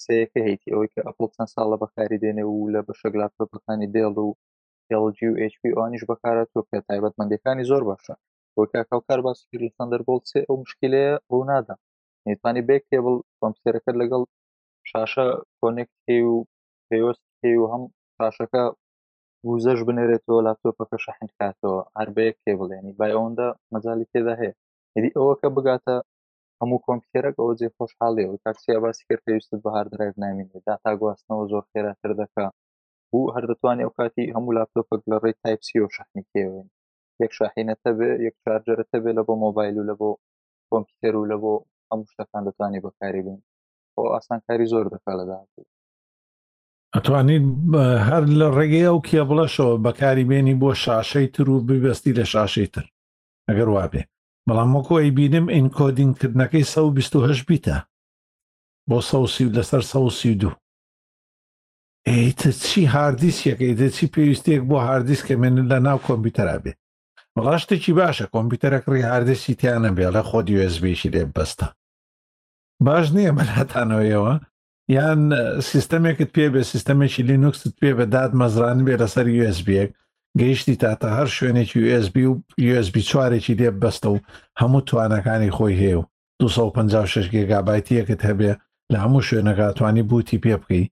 [0.05, 4.15] سەیەکە هەیتی ئەوەی کە ئەپڵ چەند ساڵە بەکاری دێنێ و لە بە شەگلات بەکانی دێڵ
[4.27, 4.31] و
[4.95, 8.15] LG و HPOنیش بەکاراتوە کە تایبەتمەندەکانی زۆر باشە
[8.59, 11.75] وەکە کاکار باسکرد لە سندەربڵ سێ ئەو مشکلەیە ڕوو نادا
[12.27, 14.23] نیتانی بێک کێبڵ کۆمپیوتەرەکە لەگەڵ
[14.91, 15.27] شاشە
[15.61, 16.35] کۆنێکتی و
[16.89, 17.25] پێوەست
[17.61, 17.83] و هەم
[18.19, 18.63] پاشەکە
[19.51, 24.53] وزەش بنێرێتەوە لاپتۆپەکە شەحندکاتەوە هەربەیە کێبڵێنی بای ئەوەندا مەزای تێدا هەیە
[24.97, 25.97] هدی ئەوە کە بگاتە
[26.61, 31.45] هەموو کۆمپیوتەرەك ئەو جێ خۆشحاڵێ و تاکسیا باسی کرد پێویستت بەهار درێژ نامینێ داتا گواستنەوە
[31.53, 32.45] زۆر خێراتر دەکە
[33.15, 36.67] و هەر دەتوانێت ئەو کاتی هەموو لاپتۆپک لە ڕێی تایپسی و شحنی کێوێن
[37.23, 40.11] یەک شاحینەتە بێ یەک چارجەرەتە بێ لە بۆ مۆبایل و لە بۆ
[40.71, 41.55] کۆمپیوتەر و لە بۆ
[41.91, 43.39] ئەم شتەکان دەتوانێت بەکاری بین
[43.95, 45.37] بۆ ئاسانکاری زۆر دەکا لەدا
[46.95, 47.45] ئەتوانیت
[48.09, 52.69] هەر لە ڕێگەی ئەو کێ بڵەشەوە بەکاری بێنی بۆ شاشەی تر و ببستی لە شاشەی
[52.75, 52.87] تر
[53.49, 54.03] ئەگەر وابێ
[54.47, 57.77] بەڵام وەکو ئەی بینم ئینکۆدینگکردنەکەی 1 بیتە
[58.91, 60.55] بۆ سەسی لەسەر سەسی دوو
[62.09, 66.73] ئیتە چی هاردیسیەکە ئیدە چی پێویستێک بۆ هاردیسکە من لە ناو کۆمپیوتەرا بێ
[67.45, 71.67] ڕاشتێکی باشە کۆمپیوتەرە کڕی هاردیسی تیانە بێ لە خۆ دیێزبیشی لێ بەستە
[72.87, 74.33] باش نییە من هەتانەوەیەوە
[74.97, 75.21] یان
[75.71, 79.91] سیستەمێکت پێ بێ سیستەمێکی لینوکست پێ بە داد مەزران بێ لەسەر USBەک
[80.41, 82.33] گەیشتی تاتە هەر شوێنێکی USB و
[82.75, 84.19] USB چوارێکی دێ بەستە و
[84.61, 86.05] هەموو توانەکانی خۆی هەیە و
[86.41, 88.53] 256 گگابایتیەکت هەبێ
[88.93, 90.87] لە هەموو شوێنەکە توانی بوتی پێ بکەی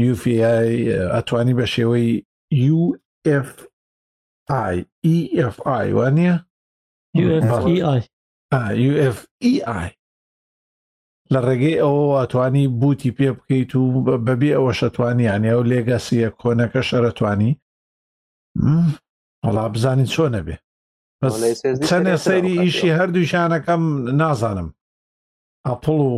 [0.00, 0.76] UVI
[1.12, 2.24] ئەتوانی بە شێوەی
[2.76, 4.74] UFI
[5.44, 6.34] EFI وانە
[8.88, 9.90] UFEI
[11.32, 13.82] لە ڕێگەی ئەوە ئەتوانی بوتی پێ بکەیت و
[14.26, 17.52] بەبێ ئەوە شەتوانیان ئەو لێگەسیە کۆنەکە شەرەتوانی
[19.46, 20.56] وڵا بزانین چۆنە بێ
[21.88, 23.82] چەندێ سەیری ئیشی هەردووشانەکەم
[24.20, 24.68] نازانم
[25.66, 26.14] ئەپڵ و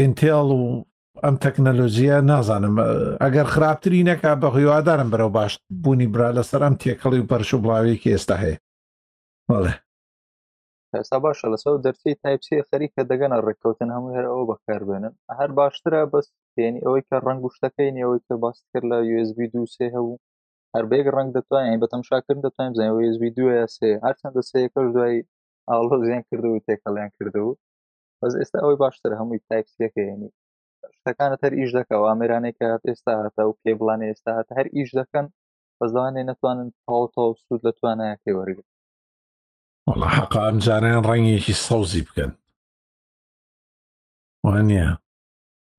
[0.00, 0.62] ئینتێڵ و
[1.22, 2.76] ئەم تەکنەلۆژیە نازانم
[3.24, 5.52] ئەگەر خراپتری نەکە بە هیوادارم بەرەو باش
[5.82, 8.56] بوونی برا لەسەر ئەم تێکەڵی و پەرش و بڵاوێکی ئێستا هەیە
[9.48, 9.74] بەڵێ
[10.94, 16.26] ئێستا باشە لەسە دەرچی تایپسی خەریکە دەگەنە ڕێککەوتن هەموو هەر ئەوە بەکاربێنن هەر باشترە بەس
[16.54, 20.20] پێنی ئەوەی کە ڕنگ شتەکەی نیەوەی کە باست کرد لە USB دوسێ هەبوو
[20.74, 25.16] هەربێک ڕنگ دەتوانین بەتەم شاکرد دەتوانین بزانین USB دوە سێ هەرچەندە سەیەکەش دوای
[25.70, 27.46] ئاڵۆ زیان کردو و تێکەڵیان کردو
[28.20, 30.28] بەس ئێستا ئەوەی باشتر هەمووی تایپسیەکە یعنی
[31.04, 34.90] شتەکانت هەر ئیش دەکەەوە ئامرانێک کە ئێستا هاتە و پێ بڵانێ ئێستا هاتە هەر ئیش
[35.00, 35.26] دەکەن
[35.78, 38.66] بەزانێ ناتوانن تاڵتەڵ سوود لە توانایەکێ وەرگن
[39.88, 42.30] وڵا حەقا ئەم جاریان ڕەنگێکی سەوزی بکەن
[44.44, 44.86] وانە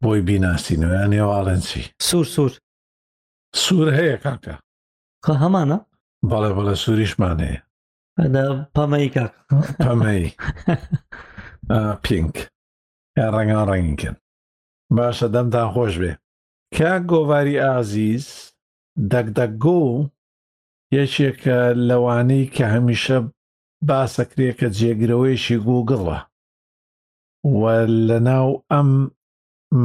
[0.03, 2.51] بۆی بیناسیینەوەیان ێواڵەنسی سوور سوور
[3.63, 4.55] سوور هەیە کاکە
[5.25, 5.77] خە هەمانە
[6.29, 7.61] بەڵێ بەڵە سووریشمان هەیە
[8.75, 9.33] پەمەی کاک
[9.83, 10.23] پەمەی
[12.05, 12.35] پینک
[13.17, 14.15] یا ڕەنگان ڕەنگیکن
[14.97, 16.11] باشە دەمتان خۆش بێ
[16.77, 18.25] کاک گۆواری ئازیز
[19.11, 19.81] دەکدەگۆ
[20.97, 23.17] یەکێکە لەوانەی کە هەمیشە
[23.87, 26.19] باسەکرێ کە جێگرەوەیشی گوگڵە
[27.59, 27.61] و
[28.07, 28.89] لە ناو ئەم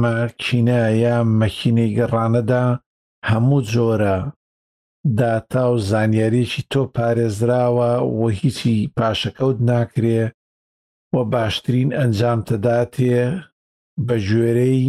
[0.01, 2.65] ماکینە یا مەکینەی گەڕانەدا
[3.29, 4.17] هەموو جۆرە
[5.19, 10.21] داتا و زانیاریکی تۆ پارێزراوە و هیچی پاشەکەوت ناکرێ
[11.15, 13.15] و باشترین ئەنجام تەداتێ
[14.07, 14.87] بە ژێرەی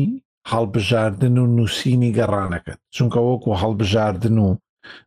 [0.50, 4.48] هەڵبژاردن و نووسینی گەڕانەکەت چونکە وەکو هەڵبژاردن و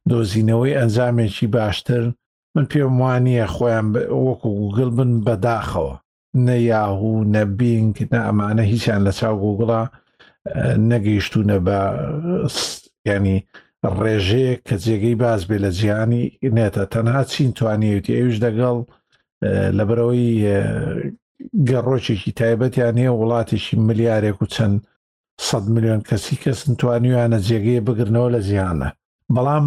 [0.10, 2.02] دۆزینەوەی ئەنجامێکی باشتر
[2.56, 3.88] من پێم وانە خۆیان
[4.28, 5.94] وەکو گوگل بن بەداخەوە
[6.46, 9.82] نە یاهوو نەبینگ نە ئەمانە هیچیان لە چاو گوگڵە
[10.92, 11.80] نەگەیشتونە بە
[13.08, 13.38] ینی
[14.02, 16.26] ڕێژەیە کە جێگەی باز بێ لە جیهانی
[16.56, 18.78] نێتە تەنها چین توانیەتی ئەوش دەگەڵ
[19.78, 20.28] لەبەرەوەی
[21.70, 24.76] گەڕۆکێکی تایبەتیان هەیە وڵاتێکی ملیارێک و چەند
[25.48, 28.90] سە میلیۆن کەسی کەسن توانیوانە جێگەیە بگرنەوە لە زیانە
[29.36, 29.66] بەڵام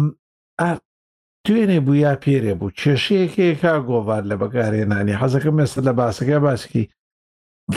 [1.45, 6.83] توێنێ بوو یا پێرێ بوو کێشەیەکەیەکا گۆڤار لە بەکارێنانی حەزەکەم مێستا لە باسەکە باسکی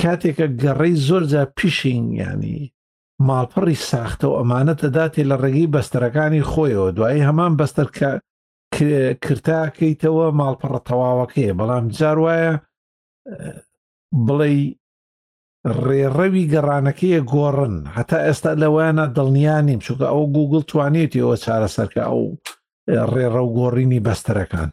[0.01, 2.61] کاتێکە گەڕەی زۆرجا پیشینگیانی
[3.29, 8.11] ماڵپەڕی ساختە و ئەمانەتە داتێ لە ڕێگەی بەستەرەکانی خۆیەوە دوایی هەمان بەستەرکە
[9.25, 12.53] کرتاکەیتەوە ماڵپەڕە تەواوەکەی بەڵام جار وایە
[14.27, 14.51] بڵێ
[15.87, 22.23] ڕێڕەوی گەڕانەکەیە گۆڕن هەتا ئێستا لەوانە دڵنیا نیم چووکە ئەو گوگل توانێتی ئەوە چارەسەرکە ئەو
[23.15, 24.71] ڕێڕە و گۆڕینی بەستەرەکان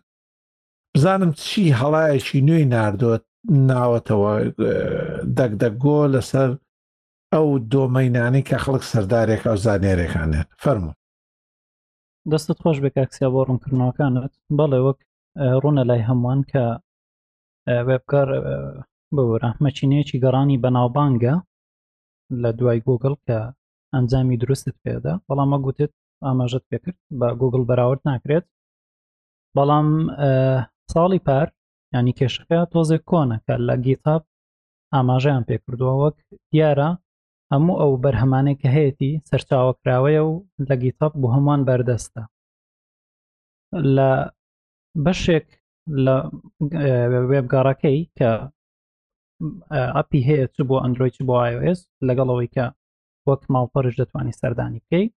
[0.95, 3.23] بزانم چی هەڵایەکی نوێی نردۆت
[3.69, 4.33] ناوەتەوە
[5.37, 6.49] دەکدەگۆ لەسەر
[7.33, 10.93] ئەو دۆمەینانی کە خەڵک سەردارێک ئەو زانێرێکانێت فەرمو
[12.31, 14.99] دەستت خۆش بێک ئەکسیا بۆ ڕوونکردنەوەکانت بەڵێ وەک
[15.61, 16.65] ڕوونە لای هەمووان کە
[17.87, 18.29] وێبکار
[19.17, 21.35] بەوەرە مەچینەیەکی گەڕانی بەناوبانگە
[22.41, 23.39] لە دوای گوگل کە
[23.93, 25.91] ئەنجامی دروستت پێدا بەڵامە گوتت
[26.25, 28.45] ئاماژت پێکرد بە گوگل بەراورد ناکرێت
[29.55, 29.87] بەڵام
[30.93, 31.47] ساڵی پار
[31.95, 34.21] ینی کێشەکە تۆزێک کۆنەکە لە گیتاب
[34.93, 36.17] ئاماژیان پێ کردووە وەک
[36.51, 36.89] دیارە
[37.53, 40.33] هەموو ئەو بەرهەمانێک کە هەیەی سەرچاوەکراوەیە و
[40.67, 42.23] لە گیتاب بۆ هەمووان بەردەستە
[43.95, 44.11] لە
[45.05, 45.47] بەشێک
[46.05, 46.15] لە
[47.31, 48.31] وێبگارەکەی کە
[49.95, 52.65] ئەپی هەیە چ بۆ ئەندروۆی بۆ iOS لەگەڵەوەی کە
[53.27, 55.11] وەک ماڵپەرش دەتوانانی سەردانی بکەیت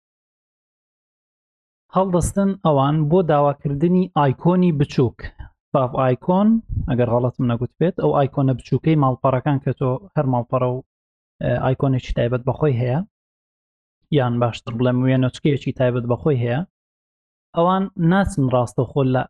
[1.95, 5.17] هەڵدەستن ئەوان بۆ داواکردنی ئایکۆنی بچووک
[5.73, 6.49] باف ئایکۆن
[6.89, 10.77] ئەگەر هەڵەتم نەگوت بێت ئەو ئایکۆنە بچووکەی ماڵپەڕەکان کە تۆ هەر ماڵپەڕە و
[11.65, 12.99] ئایکۆنێکی تایبەت بەخۆی هەیە
[14.17, 16.59] یان باشتر بڵێم وێنۆچکەیەکی تایبەت بەخۆی هەیە
[17.55, 19.23] ئەوان ناچن ڕاستەخۆ لە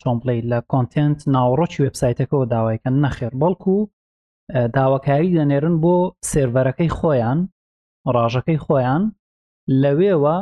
[0.00, 3.76] چۆن بڵێ لە کۆنتنت ناوەڕۆکی وبسایتەکەەوە داوایکەن نەخێر بەڵکو
[4.76, 5.96] داواکاری دەنێرن بۆ
[6.30, 7.38] سێڤەرەکەی خۆیان
[8.14, 9.02] ڕژەکەی خۆیان
[9.82, 10.36] لەوێوە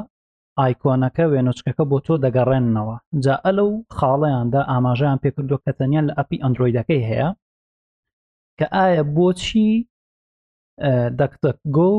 [0.61, 7.07] ئایکۆنەکە وێنوچکەکە بۆ تۆ دەگەڕێننەوە جا ئەلەو خاڵەیاندا ئاماژیان پێکردو کە تەنیا لە ئەپی ئەندرویدەکەی
[7.11, 7.29] هەیە
[8.59, 9.71] کە ئایا بۆچی
[11.21, 11.91] دەکتک گۆ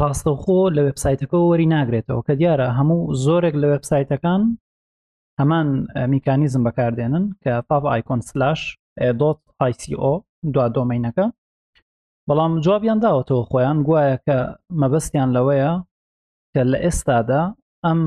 [0.00, 4.42] ڕاستەخۆ لە وبسایتەکە وەری ناگرێتەوە کە دیارە هەموو زۆرێک لە وبسایتەکان
[5.40, 5.66] هەمان
[6.14, 8.60] میکانیزم بەکاردێنن کە پاپ ئایکۆن سلاش
[9.20, 10.12] دۆت آیCO
[10.54, 11.26] دو دۆمینەکە
[12.28, 14.36] بەڵام جوابیان داوەتەوە خۆیان گوایە کە
[14.80, 15.72] مەبەستیان لەوەیە
[16.52, 17.42] کە لە ئێستادا
[17.84, 18.02] ئەم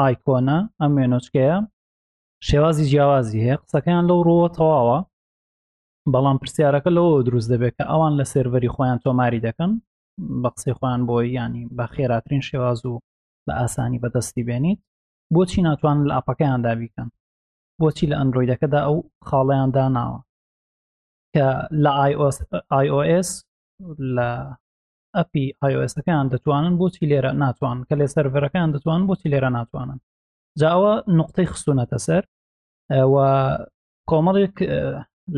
[0.00, 1.58] ئایکۆنە ئەم وێنۆچکەیە
[2.48, 4.98] شێوازی جیاوازی هەیە قسەکەیان لەو ڕۆوە تەواوە
[6.12, 9.72] بەڵام پرسیارەکە لەوە دروست دەبێت کە ئەوان لە سێرڤری خۆیان تۆماری دەکەن
[10.42, 13.00] بە قسەی خۆیان بۆی ینی بە خێراترین شێواز و
[13.46, 14.80] بە ئاسانی بەدەستی بێنیت
[15.34, 17.08] بۆچی ناتوانن لە ئاپەکەیان دابیکەن
[17.80, 18.96] بۆچی لە ئەندرویدەکەدا ئەو
[19.28, 20.18] خاڵەیاندا ناوە
[21.34, 21.46] کە
[21.84, 23.28] لە iOS
[24.16, 24.28] لە
[25.16, 29.98] ئەپی iOSەکەیان دەتوانن بۆچی لێرە ناتوان کە لێ سەرەرەکەیان دەتوان بۆچی لێرە ناتوانن
[30.60, 32.22] جاوە نقطەی خستونەتە سەر
[34.10, 34.56] کۆمەڵێک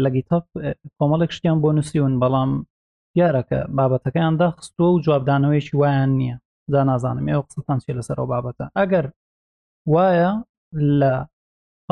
[0.02, 0.44] لە گیتاب
[0.98, 2.50] کۆمەڵێک شتیان بۆ نووسون بەڵام
[3.20, 6.36] یارەکە بابەتەکەیان داخستووە و جوابدانەوەیکی وایان نییە
[6.72, 9.06] دا نازانم ئێوە قسەتان چێ لەسەر ئەو بابەتە ئەگەر
[9.92, 10.30] وایە
[11.00, 11.14] لە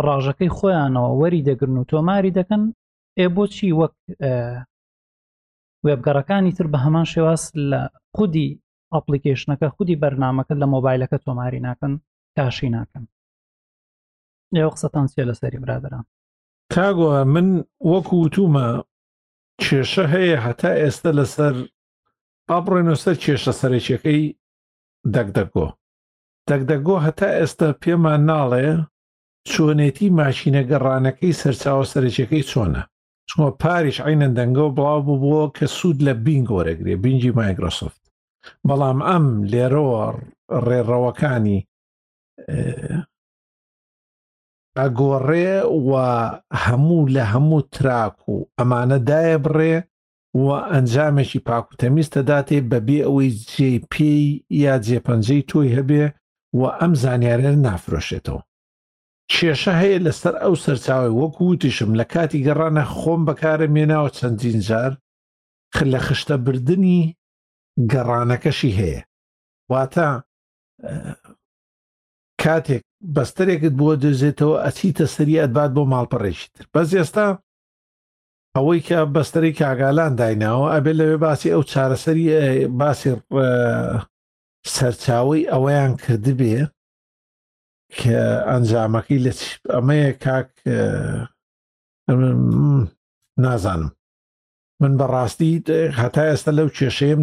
[0.06, 2.62] ڕاژەکەی خۆیانەوە وەری دەگرن و تۆماری دەکەن
[3.18, 3.94] ئێ بۆچی وەک
[5.86, 7.80] وێبگەڕەکانی تر بە هەمان شێواز لە
[8.16, 8.48] خودی
[8.94, 11.92] ئەپلیکیشنەکە خودی بەرنمەکە لە مۆبایلەکە تۆماری ناکەن
[12.36, 13.04] تاشی ناکەن
[14.56, 16.04] ئێوە قسەتان چێ لەسەری برادران
[16.74, 17.46] کاگوە من
[17.92, 18.68] وەکو وتومە
[19.62, 21.54] کێشە هەیە هەتا ئێستا لەسەر
[22.50, 24.22] ئاڕێنەسەر کێشە سەرێکیەکەی
[25.14, 25.66] دەکدەکۆ
[26.50, 28.66] دەکدەگۆ هەتا ئێستا پێمان ناڵێ
[29.50, 32.82] چۆنێتی ماشینە گەڕانەکەی سەرچاوە سەرچەکەی چۆنە
[33.28, 38.02] چمە پاریش عینەن دەنگە و بڵاو بووبووە کە سوود لە بینگۆرەگرێ بینجی مایکرۆسفت
[38.68, 40.02] بەڵام ئەم لێرەوە
[40.66, 41.60] ڕێڕەوەکانی
[44.78, 45.52] ئەگۆڕێ
[45.88, 45.90] و
[46.64, 49.76] هەموو لە هەموو تراک و ئەمانەدایە بڕێ
[50.42, 54.26] و ئەنجامێکی پاکوتەمیستەداتێ بەبێ ئەوەی جێ پێی
[54.64, 56.04] یا جێپەنجەی تۆی هەبێ
[56.54, 58.42] و ئەم زانیارە نافرۆشێتەوە
[59.32, 64.92] کێشە هەیە لەسەر ئەو سەرچاوی وەکو وتیشم لە کاتی گەڕانە خۆم بەکارە مێناوە چەندین جار
[65.92, 67.00] لە خشتە بردننی
[67.92, 69.02] گەڕانەکەشی هەیە
[69.72, 70.08] واتە
[72.42, 72.82] کاتێک
[73.14, 77.26] بەستەرێکت بۆ دۆزێتەوە ئەچیتە سریات بات بۆ ماڵپەڕێکی تر بەس ئێستا
[78.56, 82.24] ئەوەی کە بەستەری کاگالان دایناوە ئەبێ لەوێ باسی ئەو چارەسەری
[82.80, 83.12] باسی
[84.74, 86.60] سەرچاوی ئەوەیان کردبێ
[87.98, 89.32] کە ئەنجامەکەی لە
[89.74, 90.50] ئەمەیە کاک
[93.44, 93.92] نازانم
[94.80, 95.52] من بەڕاستی
[96.00, 97.20] هەتا ئێستا لەو کێشەیەم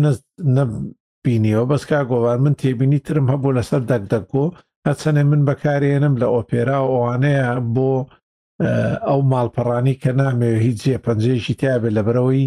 [0.55, 4.45] نەبینیەوە بەس کا گۆوان من تێبینی ترم هەبوو لەسەر دەکدەکۆ
[4.87, 7.91] هەچەنێ من بەکارێنم لە ئۆپێرا ئەوانەیە بۆ
[9.07, 12.45] ئەو ماڵپەڕانی کە نامەوە هیچ جێ پەنجێشی تیاابێت لە برەوەی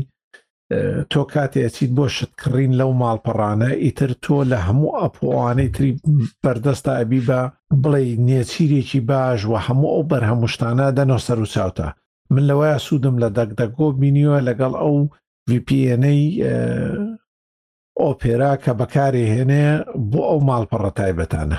[1.13, 5.91] تۆ کاتێ چیت بۆ شتکڕین لەو ماڵپەڕانە ئیتر تۆ لە هەموو ئەپۆوانەی تری
[6.43, 7.41] بەردەستە ئەبی بە
[7.83, 11.89] بڵێ نێچیرێکی باش و هەموو ئەو بەرهەمشتانە دەنەوە سەر و چاوتە
[12.33, 14.97] من لەوەیە سوودم لە دەکدەگۆ بینیوە لەگەڵ ئەو
[15.51, 16.23] VPNەی
[18.03, 19.67] ئۆپێرا کە بەکارێهێنێ
[20.11, 21.59] بۆ ئەو ماڵپەڕە تایبەتانە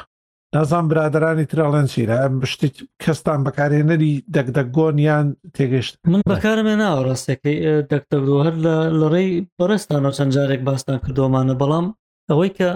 [0.56, 2.70] نازان برادرانی تراڵەن چیرە ئەم بشتی
[3.04, 7.58] کەستان بەکارێنەری دەکدەگۆن یان تێگەشت من بەکارمێ ناوە ڕاستەکەی
[7.92, 8.76] دەکتەبدو هەر لە
[9.14, 11.86] ڕێی بەڕستانەوە چەند جارێک باستان کردۆمانە بەڵام
[12.30, 12.70] ئەوەی کە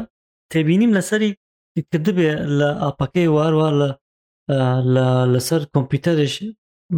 [0.52, 1.32] تێبینیم لەسەری
[1.92, 3.70] کردبێ لە ئاپەکەی واروە
[4.96, 6.34] لە لەسەر کۆمپیوتەرش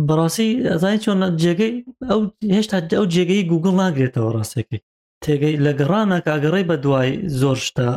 [0.07, 1.75] بەڕاستی ئەزای چۆن جێگەی
[2.09, 2.19] ئەو
[2.55, 4.79] هێشتا ئەو جێگەی گوگل ناگرێتەوە ڕاستەکەی
[5.23, 7.11] تێگەی لە گەڕانە کاگەڕی بە دوای
[7.41, 7.89] زۆر شتا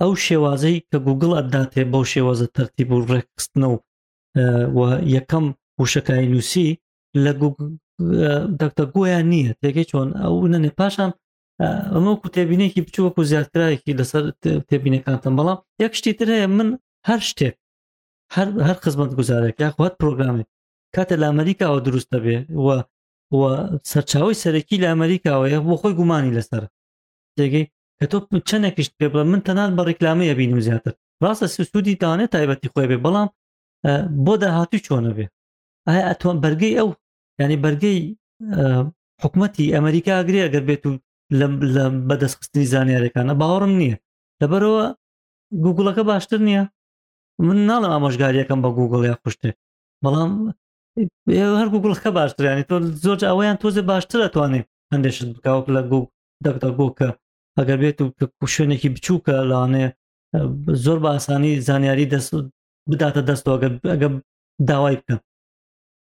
[0.00, 3.78] ئەو شێوازەی کە گوگل ئەداتێ بەو شێوازە تەرتیب و ڕێکستنەوە
[4.76, 4.80] و
[5.16, 5.46] یەکەم
[5.82, 6.68] وشەکای نووسی
[7.24, 7.32] لە
[8.60, 11.10] دەکتە گوۆیان نییە تێگەی چۆن ئەو نەنێ پاشان
[11.94, 14.24] ئەمە کوتێبینێکی بچووەکو زیاترایەکی لەسەر
[14.68, 16.68] تێبینەکانتم بەڵام یەک شتی تر هەیە من
[17.08, 17.54] هەر شتێک
[18.66, 20.48] هەر خزمەت گوزارێک یاخوات پرۆگرامێک
[20.96, 22.36] کاتە لە ئەمریکاوە دروستە بێ
[23.38, 23.40] و
[23.90, 26.62] سەرچاوی سەرەکی لە ئەمریکاوەیە بۆ خۆی گومانی لەسەر
[27.36, 27.64] تێگەی
[28.02, 30.92] کە تۆ چەندێکیشت پێ بڵێ من تەنات بە ڕێکلامەیە بینم زیاتر
[31.24, 33.28] ڕاستە سوسوودی دانێت تایبەتی خۆی بێ بەڵام
[34.24, 35.26] بۆ داهاتوی چۆنە بێ
[35.86, 36.88] ئایا ئەتوان بەرگەی ئەو
[37.40, 37.98] ینی بەرگەی
[39.22, 40.92] حکوومەتتی ئەمریکا ئەگرێ ئەگەر بێت و
[41.38, 41.46] لە
[42.08, 43.96] بەدەستخستنی زانیارەکانە باوەڕم نییە
[44.40, 44.84] لەبەرەوە
[45.64, 46.62] گوگڵەکە باشتر نییە
[47.46, 49.50] من ناڵم ئامۆژگاریەکەم بە گوگڵ یا خوشتێ
[50.04, 50.30] بەڵام
[51.60, 52.74] هەر گوگڵەکە باشترانی تۆ
[53.04, 56.06] زۆر ئەوەیان تۆزە باشتر ئەتوانێت هەندێشت بکوک لە گوگ
[56.46, 57.08] دەکتەر گۆکە
[57.60, 57.98] ئەگەر بێت
[58.42, 59.86] و شوێنێکی بچووکە لاانێ
[60.84, 62.32] زۆر بە ئاسانی زانیاری دەست
[62.90, 63.56] بداتە دەستەوە
[63.92, 64.08] ئەگە
[64.68, 65.16] داوای بکە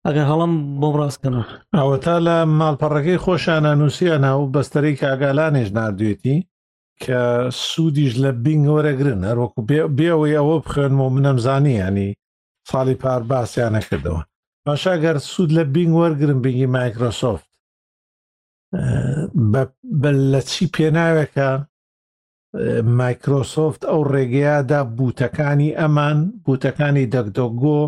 [0.06, 1.44] ئەگەر هەڵم بۆم ڕاستکەنە
[1.78, 6.38] ئەوە تا لە ماڵپەڕەکەی خۆشانە نووسیانە و بەستەرێک ئاگالانێش نردوێتی
[7.04, 7.22] کە
[7.70, 9.60] سوودیش لە بینگەوەرەگرن هەروەکو
[9.98, 12.10] بێەوەی ئەوە بخێنمە منەم زانیانی
[12.70, 14.22] ساڵی پار باسییانە کردەوە
[14.68, 17.49] باشاگەر سوود لە بینگ وەرگرن بینگی مایکرۆسۆفت
[20.02, 21.50] بە لە چی پێناوێکە
[23.00, 27.82] مایکرۆسۆفت ئەو ڕێگەیادا بوتەکانی ئەمان بوتەکانی دەکدۆگۆ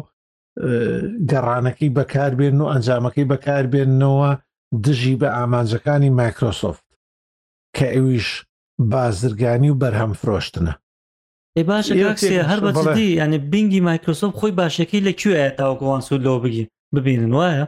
[1.30, 4.30] گەڕانەکەی بەکاربێن و ئەنجامەکەی بەکاربێنەوە
[4.86, 6.88] دژی بە ئامانجەکانی مایکرۆسۆفت
[7.76, 8.28] کە ئەویش
[8.92, 10.74] بازرگانی و بەرهەم فرۆشتنە
[11.60, 11.94] ێ باشە
[12.50, 16.64] هەر بەدی ینی بینگی مایکرۆسۆف خۆی باشەکەی لەکوێ تاوەگۆوان سوود لەوە بگی
[16.96, 17.66] ببینن وایە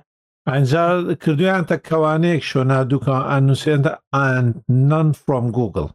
[0.52, 0.86] ئەجا
[1.24, 4.48] کردویان تە کەوانەیەک شۆنا دووکە ئەنووسێندا ئەن
[4.90, 5.88] نان فرۆم گوگل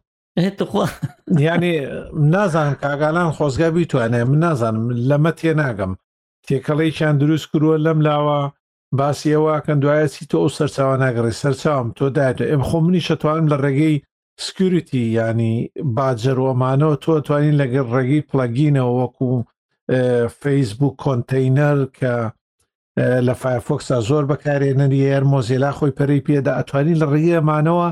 [1.47, 1.73] ینی
[2.33, 5.91] نازانم کاگالان خۆزگا بیتوانێ من نازانم لەمە تێ ناگەم
[6.45, 8.39] تێکەڵیان دروست کردووە لەم لاوە
[8.97, 13.57] باسیەوە کەن دوایەسی تۆ ئەو سەرچاوە ناگەڕی سەرچاوم تۆ دایێت ئەم خۆ منی شەتوانم لە
[13.63, 13.95] ڕێگەی
[14.45, 15.53] سکیوریتی ینی
[15.95, 19.29] باجەرۆمانەوە تۆ توانین لەگەر ڕێگەی پلگینەوە وەکو
[20.39, 22.15] فەیسبوو کۆنتەینەر کە
[23.27, 27.87] لە فایفۆکسا زۆر بەکارێنەر یار مۆزیلا خۆی پەری پێدا ئەتوانی لە ڕێمانەوە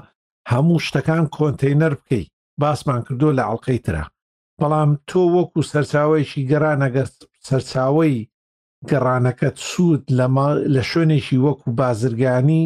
[0.52, 2.30] هەموو شتەکان کۆنتینەر بکەیت
[2.62, 4.06] باسمان کردو لە ئەڵلقەی ترا
[4.60, 7.04] بەڵام تۆ وەکو سەرچاوەیەکی گەرانەگە
[7.48, 8.16] سەرچاوەی
[8.90, 10.04] گەڕانەکەت سوود
[10.76, 12.66] لە شوێنێکی وەکو بازرگانی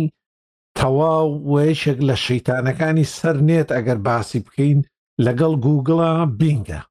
[0.78, 4.80] تەواو وەیشێک لە شەیتانەکانی سەر نێت ئەگەر باسی بکەین
[5.26, 6.82] لەگەڵ گوگڵە بینگە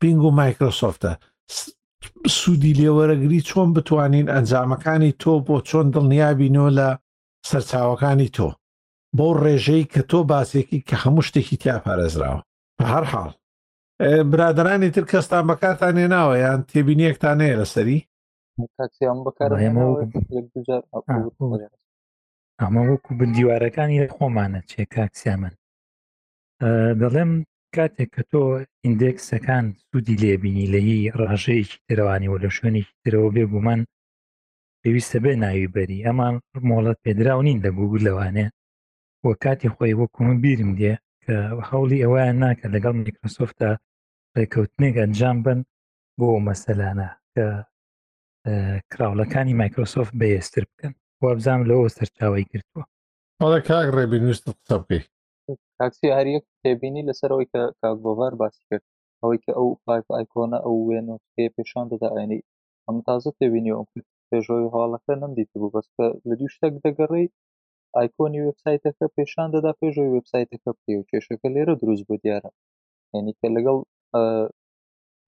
[0.00, 1.12] بینگ و مایکرۆسۆفتە
[2.40, 6.88] سوودی لێوەرەگری چۆن بتوانین ئەنجامەکانی تۆ بۆ چۆن دڵنیابینۆ لە
[7.48, 8.48] سەرچاوەکانی تۆ
[9.16, 12.40] بۆ ڕێژەی کە تۆ باسێکی کە هەموو شتێکی تیا پارێزراوە
[12.78, 13.30] بە هەر حاڵ
[14.32, 18.00] برادرانی تر کەستان بەکارتان هێناوە یان تێبینیەکتان هەیە لەسەری
[22.60, 25.54] ئەمە وەکو بن دیوارەکانی خۆمانە چێک کاکسیا من
[27.00, 27.30] دەڵێم
[27.76, 28.42] کاتێک کە تۆ
[28.84, 33.80] ئیندێکسەکان سوودی لێبینی لە هی ڕژەیەکی ترەوانی و لە شوێنێکی ترەوە بێگومان
[34.82, 36.34] پێویستە بێ ناوی بەری ئەمان
[36.68, 38.46] مۆڵەت پێدراو نین لە گوگل لەوانێ
[39.26, 40.94] وە کاتی خۆی وەکو من بیرم دێ
[41.24, 41.36] کە
[41.68, 43.70] هەوڵی ئەوەیان ناکە لەگەڵ میکرۆسۆفتە
[44.36, 45.58] ڕێکەوتنێک ئەنجام بن
[46.18, 47.46] بۆ مەسەلانە کە
[48.90, 52.82] کراولەکانی مایکرۆسۆفت بەێستر بکەن وابزام لەوە سەرچاوی کردووە
[53.40, 55.08] ئەڵە کاک ڕێبی نووسە قسە بکەیت
[55.78, 58.84] تاکسی هەریەک تێبینی لەسەرەوەی کە کاگۆڤار باسی کرد
[59.20, 62.40] ئەوەی کە ئەو پایپ ئایکۆنە ئەو وێن و تێ پیشان دەدا ئاینی
[62.86, 63.84] ئەم تازە تێبینی ئەو
[64.30, 67.26] پێشۆی هەواڵەکە نەمدیتی بوو بەسکە لە دوو شتێک دەگەڕی
[67.96, 72.50] ئایکۆنی وبسایتەکە پیشان دەدا پێشۆی وبسایتەکە پێ و کێشەکە لێرە دروست بۆ دیارە
[73.14, 73.78] یعنی کە لەگەڵ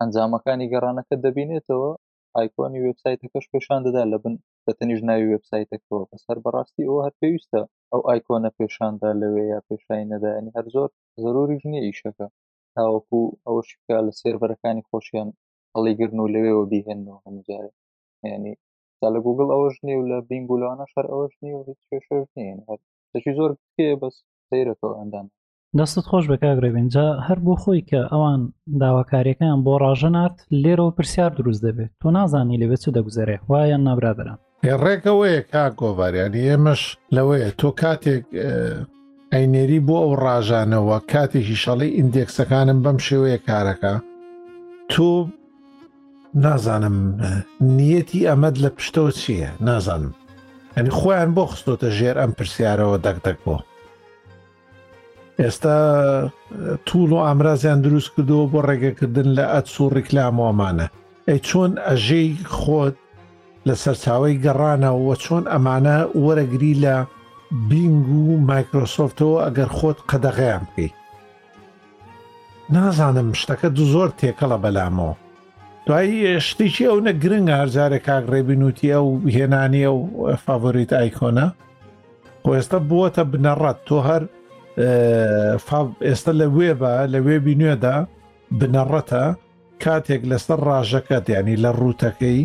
[0.01, 1.91] ئەنجامەکانی گەڕانەکە دەبینێتەوە
[2.37, 4.35] ئایکۆنی وبسایتەکەش پیشان دەدا لە بن
[4.67, 7.61] کە تەنیژ ناوی وبسایتەکەەوە بەس هەر بەڕاستی ئەو هەر پێویستە
[7.93, 10.91] ئەو ئایکۆنە پێشاندا لەوێ یا پێشایی نەدانی هەر زۆر
[11.23, 12.27] زەروری ژنیە ئیشەکە
[12.75, 15.29] تاوەکو ئەوە شکە لە سێربەرەکانی خۆشیان
[15.75, 17.73] هەڵیگرن و لەوێەوە بیهێنەوە هەمجارێ
[18.35, 18.55] ینی
[19.01, 22.55] تا لە گوگل ئەوەش نی و لە بینگولانە شەر ئەوەش نی و هیچ پێشش نیە
[22.69, 22.79] هەر
[23.15, 24.17] دەشی زۆر بکێ بەس
[24.49, 25.27] سیرەکەەوە ئەندان
[25.79, 28.41] دەستت خۆش بەکە گرێبێنجا هەر بۆ خۆی کە ئەوان
[28.83, 35.41] داواکاریەکەیان بۆ ڕژەنات لێرەوە پرسیار دروست دەبێت تۆ نازانی لەوێت چ دەگوزارێ وایە نابرادران ڕێکەوەیە
[35.53, 36.83] کا گۆڤاریانی ئێمەش
[37.15, 38.25] لەوەیە تۆ کاتێک
[39.33, 43.95] ئەینێری بۆ ئەو ڕژانەوە کاتێکی شەڵی ئیندێکسەکانم بەم شێوەیە کارەکە
[44.93, 45.11] تۆ
[46.45, 46.97] نازانم
[47.77, 50.13] نیەتی ئەمەد لە پشتەوە چییە نازانم
[50.77, 53.57] ئەنی خۆیان بۆ خستۆتە ژێر ئەم پرسیارەوە دەکدەک بۆ
[55.41, 55.77] ئێستا
[56.87, 60.87] توول و ئامرازیان دروست کردەوە بۆ ڕێگەکردن لە ئەچ و ڕیکلامەوەمانە
[61.29, 62.29] ئەی چۆن ئەژەی
[62.59, 62.97] خۆت
[63.69, 66.95] لە سەرچاوی گەڕانەوە چۆن ئەمانە وەرەگری لە
[67.69, 70.95] بینگ و مایکرۆسۆفتەوە ئەگەر خۆت قەدەغیان بکەیت
[72.75, 75.15] نازانم شتەکە دو زۆر تێکەڵە بەلامەوە
[75.87, 80.01] دوایی شتێکی ئەو نە گرنگ هەرجارێک کاگڕێبینوتیە و هێنانیە و
[80.45, 81.47] فاڤۆریت ئایکۆنە
[82.43, 84.23] خۆ ئێستا بووەتە بنەڕەت تۆ هەر
[86.09, 87.97] ئێستا لە وێبە لە وێبی نوێدا
[88.59, 89.25] بنەڕەتە
[89.83, 92.43] کاتێک لەسەر ڕژەکەت ینی لە ڕوتەکەی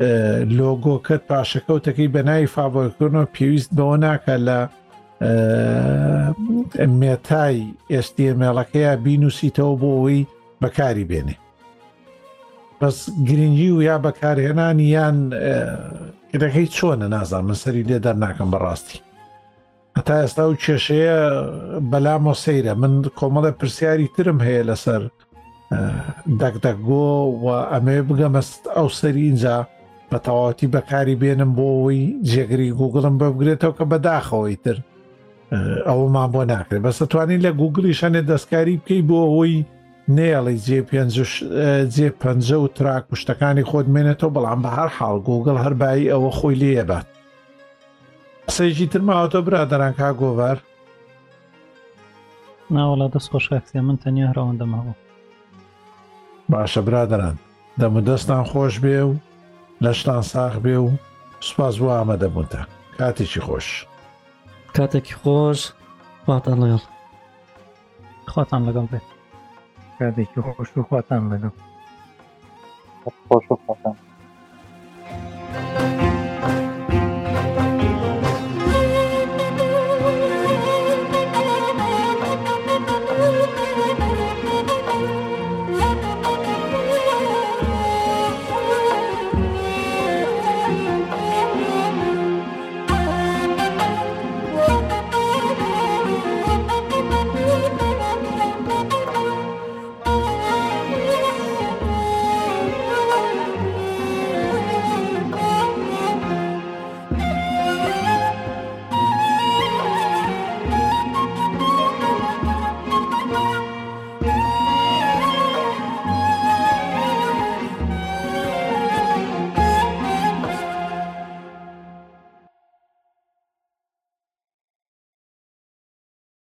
[0.00, 4.58] لۆگۆکەت پاشەکەوتەکەی بەناوی فاابکردنەوە پێویست بەوە ناکە لە
[7.00, 7.56] مێتای
[7.92, 10.18] ئێستیمێڵەکەیە بینوسیتەوە بۆ ئەوی
[10.62, 11.36] بەکاری بێنێ
[12.80, 15.16] بەس گرنگی و یا بەکارهێنان یان
[16.32, 18.98] گرەکەی چۆنە نازان من سەری لێ دەرناکەم بەڕاستی
[19.96, 21.16] هەتا ئێستا و کێشەیە
[21.90, 25.02] بەلامۆ سەیرە من کۆمەڵە پرسیاری ترم هەیە لەسەر
[26.40, 27.04] دەکدەگۆ
[27.42, 29.56] و ئەمێ بگەمەست ئەو سەری اینجا
[30.12, 32.00] بە تەواوەتی بەکاری بێنم بۆ ئەوی
[32.30, 34.76] جێگری گوگڵم ببگرێتەوە کە بەداخەوەی تر
[35.88, 39.58] ئەومان بۆ ناکرێت بەسە توانین لە گوگلی شانێ دەستکاری بکەی بۆ ئەوەی
[40.16, 40.80] نێڵی جێ
[41.94, 42.22] جێ پ
[42.64, 47.06] و تراک و شتەکانی خۆت مێنێتەوە بەڵام بە هەر حاڵ گوگل هەربایی ئەوە خۆی لێبات
[48.56, 50.58] سەیژی ترماوەتۆ برادەران کا گۆڤار
[52.76, 54.94] ناوەڵە دەست خۆشەکسێ من تەنیا هەرەوەندەماوە
[56.52, 57.36] باشە برادران
[57.80, 59.12] دەمو دەستان خۆش بێ و
[59.82, 60.88] لە شتان ساغ بێ و
[61.46, 62.60] سوپاز بۆ ئامەدەبووتە
[62.98, 63.66] کاتێکی خۆش
[64.76, 65.60] کاتێکی خۆش
[66.24, 66.82] خواتان لەگەڵ
[68.32, 69.06] خواتان لەگەڵ بێت
[69.98, 71.54] کاتێکی خۆش و خواتان لەگەڵ
[73.28, 74.01] خۆش و